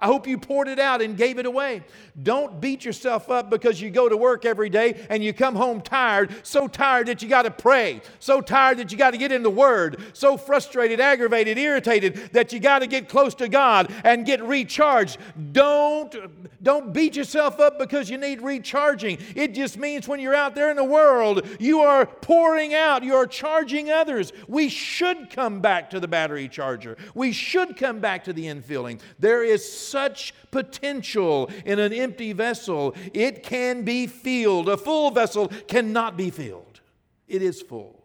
I 0.03 0.07
hope 0.07 0.27
you 0.27 0.37
poured 0.37 0.67
it 0.67 0.81
out 0.81 1.01
and 1.01 1.17
gave 1.17 1.39
it 1.39 1.47
away. 1.47 1.85
Don't 2.21 2.61
beat 2.61 2.85
yourself 2.85 3.31
up 3.31 3.51
because 3.51 3.81
you 3.81 3.89
go 3.89 4.09
to 4.09 4.17
work 4.17 4.45
every 4.45 4.69
day 4.69 5.07
and 5.09 5.23
you 5.23 5.33
come 5.33 5.55
home 5.55 5.81
tired, 5.81 6.35
so 6.45 6.67
tired 6.67 7.07
that 7.07 7.23
you 7.23 7.29
got 7.29 7.43
to 7.43 7.53
pray, 7.53 8.03
so 8.19 8.41
tired 8.41 8.79
that 8.79 8.91
you 8.91 8.99
got 8.99 9.13
to 9.13 9.17
get 9.17 9.31
in 9.31 9.45
the 9.45 9.51
Word, 9.51 10.03
so 10.13 10.37
frustrated, 10.37 10.99
aggravated, 10.99 11.57
irritated 11.57 12.17
that 12.33 12.53
you 12.53 12.59
got 12.59 12.81
to 12.81 12.89
get 12.89 13.09
close 13.09 13.33
to 13.37 13.49
God 13.49 13.93
and 14.03 14.27
get 14.27 14.43
recharged. 14.43 15.19
Don't, 15.53 16.17
don't 16.65 16.93
beat 16.93 17.15
yourself 17.15 17.61
up 17.61 17.79
because 17.79 18.11
you 18.11 18.19
need 18.19 18.43
recharging. 18.43 19.19
It 19.37 19.55
just 19.55 19.79
means 19.79 20.09
when 20.09 20.19
you're 20.19 20.35
out 20.35 20.57
there 20.57 20.71
in 20.71 20.77
the 20.77 20.83
world, 20.83 21.47
you 21.61 21.81
are 21.83 22.07
pouring 22.07 22.75
out, 22.75 23.05
you 23.05 23.15
are 23.15 23.27
charging 23.27 23.89
others. 23.93 24.33
We 24.49 24.69
should 24.69 25.31
come 25.31 25.61
back 25.61 25.91
to 25.91 26.01
the 26.01 26.09
battery 26.09 26.49
charger, 26.49 26.97
we 27.15 27.31
should 27.31 27.77
come 27.77 28.01
back 28.01 28.25
to 28.25 28.33
the 28.33 28.47
infilling. 28.47 29.01
There 29.21 29.45
is 29.45 29.92
such 29.93 30.35
potential 30.51 31.49
in 31.65 31.79
an 31.79 31.93
empty 31.93 32.33
vessel. 32.33 32.97
It 33.15 33.45
can 33.45 33.85
be 33.85 34.09
filled. 34.09 34.69
A 34.69 34.77
full 34.77 35.11
vessel 35.11 35.49
cannot 35.69 36.17
be 36.17 36.31
filled, 36.31 36.81
it 37.29 37.43
is 37.43 37.63
full. 37.63 38.03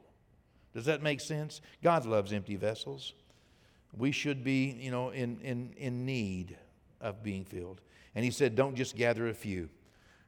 Does 0.76 0.86
that 0.86 1.02
make 1.02 1.22
sense? 1.22 1.62
God 1.82 2.06
loves 2.06 2.32
empty 2.32 2.56
vessels. 2.56 3.14
We 3.98 4.12
should 4.12 4.44
be, 4.44 4.78
you 4.80 4.92
know, 4.92 5.10
in, 5.10 5.40
in, 5.42 5.74
in 5.76 6.06
need 6.06 6.56
of 7.02 7.24
being 7.24 7.46
filled. 7.46 7.82
And 8.14 8.24
he 8.24 8.30
said, 8.30 8.56
don't 8.56 8.76
just 8.76 8.96
gather 8.96 9.28
a 9.28 9.34
few. 9.34 9.70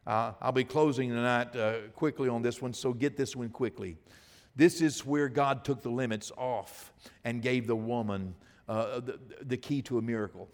Uh, 0.07 0.31
I'll 0.41 0.51
be 0.51 0.63
closing 0.63 1.09
tonight 1.09 1.55
uh, 1.55 1.73
quickly 1.95 2.29
on 2.29 2.41
this 2.41 2.63
one, 2.63 2.73
so 2.73 2.93
get 2.93 3.15
this 3.15 3.35
one 3.35 3.49
quickly. 3.49 3.97
This 4.55 4.81
is 4.81 5.05
where 5.05 5.29
God 5.29 5.63
took 5.63 5.83
the 5.83 5.91
limits 5.91 6.31
off 6.35 6.93
and 7.23 7.43
gave 7.43 7.67
the 7.67 7.75
woman 7.75 8.33
uh, 8.67 9.01
the, 9.01 9.19
the 9.43 9.57
key 9.57 9.83
to 9.83 9.99
a 9.99 10.01
miracle 10.01 10.49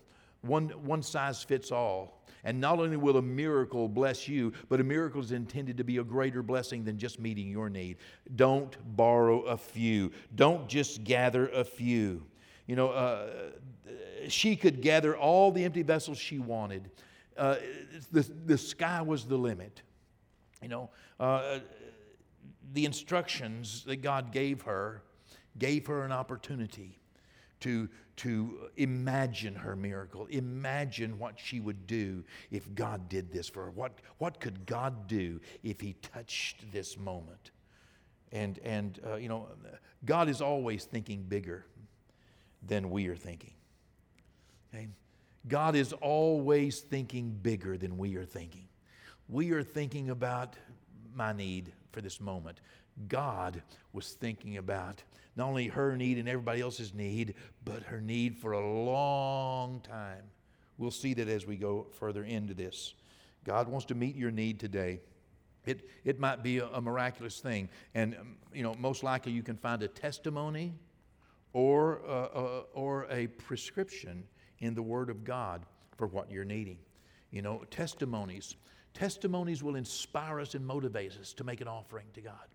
one, 0.45 0.69
one 0.69 1.01
size 1.01 1.43
fits 1.43 1.71
all. 1.71 2.23
And 2.43 2.61
not 2.61 2.79
only 2.79 2.95
will 2.95 3.17
a 3.17 3.21
miracle 3.21 3.89
bless 3.89 4.27
you, 4.27 4.53
but 4.69 4.79
a 4.79 4.83
miracle 4.83 5.19
is 5.19 5.31
intended 5.31 5.77
to 5.77 5.83
be 5.83 5.97
a 5.97 6.03
greater 6.03 6.43
blessing 6.43 6.83
than 6.83 6.97
just 6.97 7.19
meeting 7.19 7.49
your 7.49 7.69
need. 7.69 7.97
Don't 8.35 8.77
borrow 8.95 9.41
a 9.41 9.57
few, 9.57 10.11
don't 10.35 10.69
just 10.69 11.03
gather 11.03 11.47
a 11.49 11.63
few. 11.63 12.23
You 12.67 12.75
know, 12.75 12.89
uh, 12.89 13.27
she 14.27 14.55
could 14.55 14.81
gather 14.81 15.15
all 15.17 15.51
the 15.51 15.63
empty 15.63 15.83
vessels 15.83 16.17
she 16.17 16.39
wanted. 16.39 16.89
Uh, 17.37 17.57
the, 18.11 18.21
the 18.45 18.57
sky 18.57 19.01
was 19.01 19.25
the 19.25 19.37
limit. 19.37 19.81
You 20.61 20.69
know, 20.69 20.89
uh, 21.19 21.59
the 22.73 22.85
instructions 22.85 23.83
that 23.85 23.97
God 23.97 24.31
gave 24.31 24.63
her 24.63 25.03
gave 25.57 25.87
her 25.87 26.03
an 26.03 26.11
opportunity 26.11 26.99
to, 27.65 27.89
to 28.17 28.69
imagine 28.77 29.55
her 29.55 29.75
miracle, 29.75 30.25
imagine 30.27 31.19
what 31.19 31.39
she 31.39 31.59
would 31.59 31.85
do 31.85 32.23
if 32.49 32.73
God 32.73 33.09
did 33.09 33.31
this 33.31 33.49
for 33.49 33.65
her. 33.65 33.71
What, 33.71 33.99
what 34.17 34.39
could 34.39 34.65
God 34.65 35.07
do 35.07 35.39
if 35.63 35.81
He 35.81 35.93
touched 35.93 36.71
this 36.71 36.97
moment? 36.97 37.51
And, 38.31 38.59
and 38.63 38.99
uh, 39.05 39.15
you 39.15 39.29
know, 39.29 39.47
God 40.05 40.29
is 40.29 40.41
always 40.41 40.85
thinking 40.85 41.23
bigger. 41.23 41.65
than 42.67 42.89
we 42.89 43.07
are 43.07 43.15
thinking. 43.15 43.53
Okay? 44.73 44.87
God 45.47 45.75
is 45.75 45.93
always 45.93 46.79
thinking 46.79 47.31
bigger 47.41 47.77
than 47.77 47.97
we 47.97 48.15
are 48.15 48.25
thinking. 48.25 48.67
We 49.29 49.51
are 49.51 49.63
thinking 49.63 50.09
about 50.09 50.55
my 51.13 51.33
need 51.33 51.73
for 51.91 52.01
this 52.01 52.19
moment. 52.19 52.61
God 53.07 53.61
was 53.93 54.13
thinking 54.13 54.57
about 54.57 55.03
not 55.35 55.47
only 55.47 55.67
her 55.67 55.95
need 55.95 56.17
and 56.17 56.29
everybody 56.29 56.61
else's 56.61 56.93
need, 56.93 57.35
but 57.63 57.83
her 57.83 57.99
need 57.99 58.37
for 58.37 58.53
a 58.53 58.83
long 58.83 59.81
time. 59.81 60.23
We'll 60.77 60.91
see 60.91 61.13
that 61.15 61.27
as 61.27 61.45
we 61.45 61.55
go 61.55 61.87
further 61.99 62.23
into 62.23 62.53
this. 62.53 62.93
God 63.43 63.67
wants 63.67 63.85
to 63.87 63.95
meet 63.95 64.15
your 64.15 64.31
need 64.31 64.59
today. 64.59 65.01
It, 65.65 65.89
it 66.03 66.19
might 66.19 66.43
be 66.43 66.59
a, 66.59 66.67
a 66.67 66.81
miraculous 66.81 67.39
thing. 67.39 67.69
And, 67.93 68.15
um, 68.15 68.35
you 68.53 68.63
know, 68.63 68.75
most 68.77 69.03
likely 69.03 69.31
you 69.31 69.43
can 69.43 69.57
find 69.57 69.81
a 69.83 69.87
testimony 69.87 70.73
or, 71.53 72.01
uh, 72.07 72.11
uh, 72.11 72.63
or 72.73 73.07
a 73.09 73.27
prescription 73.27 74.23
in 74.59 74.75
the 74.75 74.81
Word 74.81 75.09
of 75.09 75.23
God 75.23 75.65
for 75.97 76.07
what 76.07 76.29
you're 76.29 76.45
needing. 76.45 76.77
You 77.31 77.41
know, 77.41 77.63
testimonies. 77.71 78.55
Testimonies 78.93 79.63
will 79.63 79.75
inspire 79.75 80.39
us 80.39 80.55
and 80.55 80.65
motivate 80.65 81.17
us 81.19 81.33
to 81.33 81.43
make 81.43 81.61
an 81.61 81.67
offering 81.67 82.07
to 82.13 82.21
God, 82.21 82.47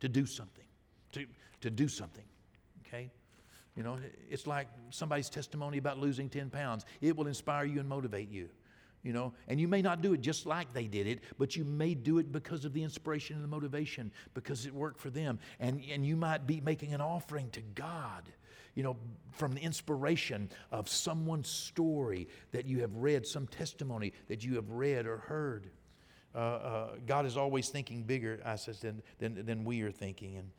to 0.00 0.08
do 0.08 0.26
something, 0.26 0.64
to, 1.12 1.26
to 1.62 1.70
do 1.70 1.88
something. 1.88 2.24
Okay? 2.86 3.10
You 3.76 3.82
know, 3.82 3.98
it's 4.28 4.46
like 4.46 4.68
somebody's 4.90 5.30
testimony 5.30 5.78
about 5.78 5.98
losing 5.98 6.28
10 6.28 6.50
pounds. 6.50 6.84
It 7.00 7.16
will 7.16 7.26
inspire 7.26 7.64
you 7.64 7.80
and 7.80 7.88
motivate 7.88 8.30
you. 8.30 8.48
You 9.02 9.14
know, 9.14 9.32
and 9.48 9.58
you 9.58 9.66
may 9.66 9.80
not 9.80 10.02
do 10.02 10.12
it 10.12 10.20
just 10.20 10.44
like 10.44 10.74
they 10.74 10.86
did 10.86 11.06
it, 11.06 11.20
but 11.38 11.56
you 11.56 11.64
may 11.64 11.94
do 11.94 12.18
it 12.18 12.30
because 12.30 12.66
of 12.66 12.74
the 12.74 12.82
inspiration 12.82 13.34
and 13.34 13.42
the 13.42 13.48
motivation, 13.48 14.12
because 14.34 14.66
it 14.66 14.74
worked 14.74 15.00
for 15.00 15.08
them. 15.08 15.38
And, 15.58 15.82
and 15.90 16.04
you 16.04 16.16
might 16.16 16.46
be 16.46 16.60
making 16.60 16.92
an 16.92 17.00
offering 17.00 17.48
to 17.50 17.62
God 17.74 18.30
you 18.74 18.82
know, 18.82 18.96
from 19.32 19.52
the 19.52 19.60
inspiration 19.60 20.48
of 20.70 20.88
someone's 20.88 21.48
story 21.48 22.28
that 22.52 22.66
you 22.66 22.80
have 22.80 22.94
read, 22.94 23.26
some 23.26 23.46
testimony 23.46 24.12
that 24.28 24.44
you 24.44 24.54
have 24.56 24.70
read 24.70 25.06
or 25.06 25.18
heard. 25.18 25.70
Uh, 26.34 26.38
uh, 26.38 26.88
God 27.06 27.26
is 27.26 27.36
always 27.36 27.68
thinking 27.68 28.04
bigger, 28.04 28.40
I 28.44 28.56
says, 28.56 28.80
than, 28.80 29.02
than, 29.18 29.44
than 29.44 29.64
we 29.64 29.82
are 29.82 29.90
thinking. 29.90 30.36
And 30.36 30.50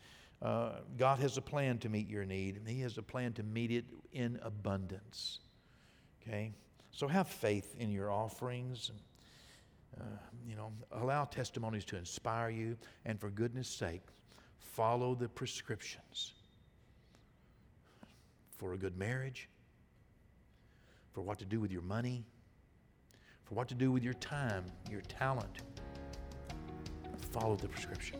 uh, 0.41 0.71
God 0.97 1.19
has 1.19 1.37
a 1.37 1.41
plan 1.41 1.77
to 1.79 1.89
meet 1.89 2.09
your 2.09 2.25
need, 2.25 2.57
and 2.57 2.67
He 2.67 2.81
has 2.81 2.97
a 2.97 3.03
plan 3.03 3.33
to 3.33 3.43
meet 3.43 3.71
it 3.71 3.85
in 4.11 4.39
abundance. 4.41 5.39
Okay? 6.21 6.51
So 6.91 7.07
have 7.07 7.27
faith 7.27 7.75
in 7.77 7.91
your 7.91 8.11
offerings. 8.11 8.89
And, 8.89 8.99
uh, 9.99 10.17
you 10.47 10.55
know, 10.55 10.71
allow 10.91 11.25
testimonies 11.25 11.85
to 11.85 11.97
inspire 11.97 12.49
you, 12.49 12.77
and 13.05 13.19
for 13.19 13.29
goodness 13.29 13.67
sake, 13.67 14.01
follow 14.57 15.15
the 15.15 15.27
prescriptions 15.27 16.33
for 18.57 18.73
a 18.73 18.77
good 18.77 18.97
marriage, 18.97 19.49
for 21.13 21.21
what 21.21 21.39
to 21.39 21.45
do 21.45 21.59
with 21.59 21.71
your 21.71 21.81
money, 21.81 22.23
for 23.43 23.55
what 23.55 23.67
to 23.67 23.75
do 23.75 23.91
with 23.91 24.03
your 24.03 24.13
time, 24.13 24.63
your 24.89 25.01
talent. 25.01 25.61
Follow 27.31 27.55
the 27.55 27.67
prescription. 27.67 28.19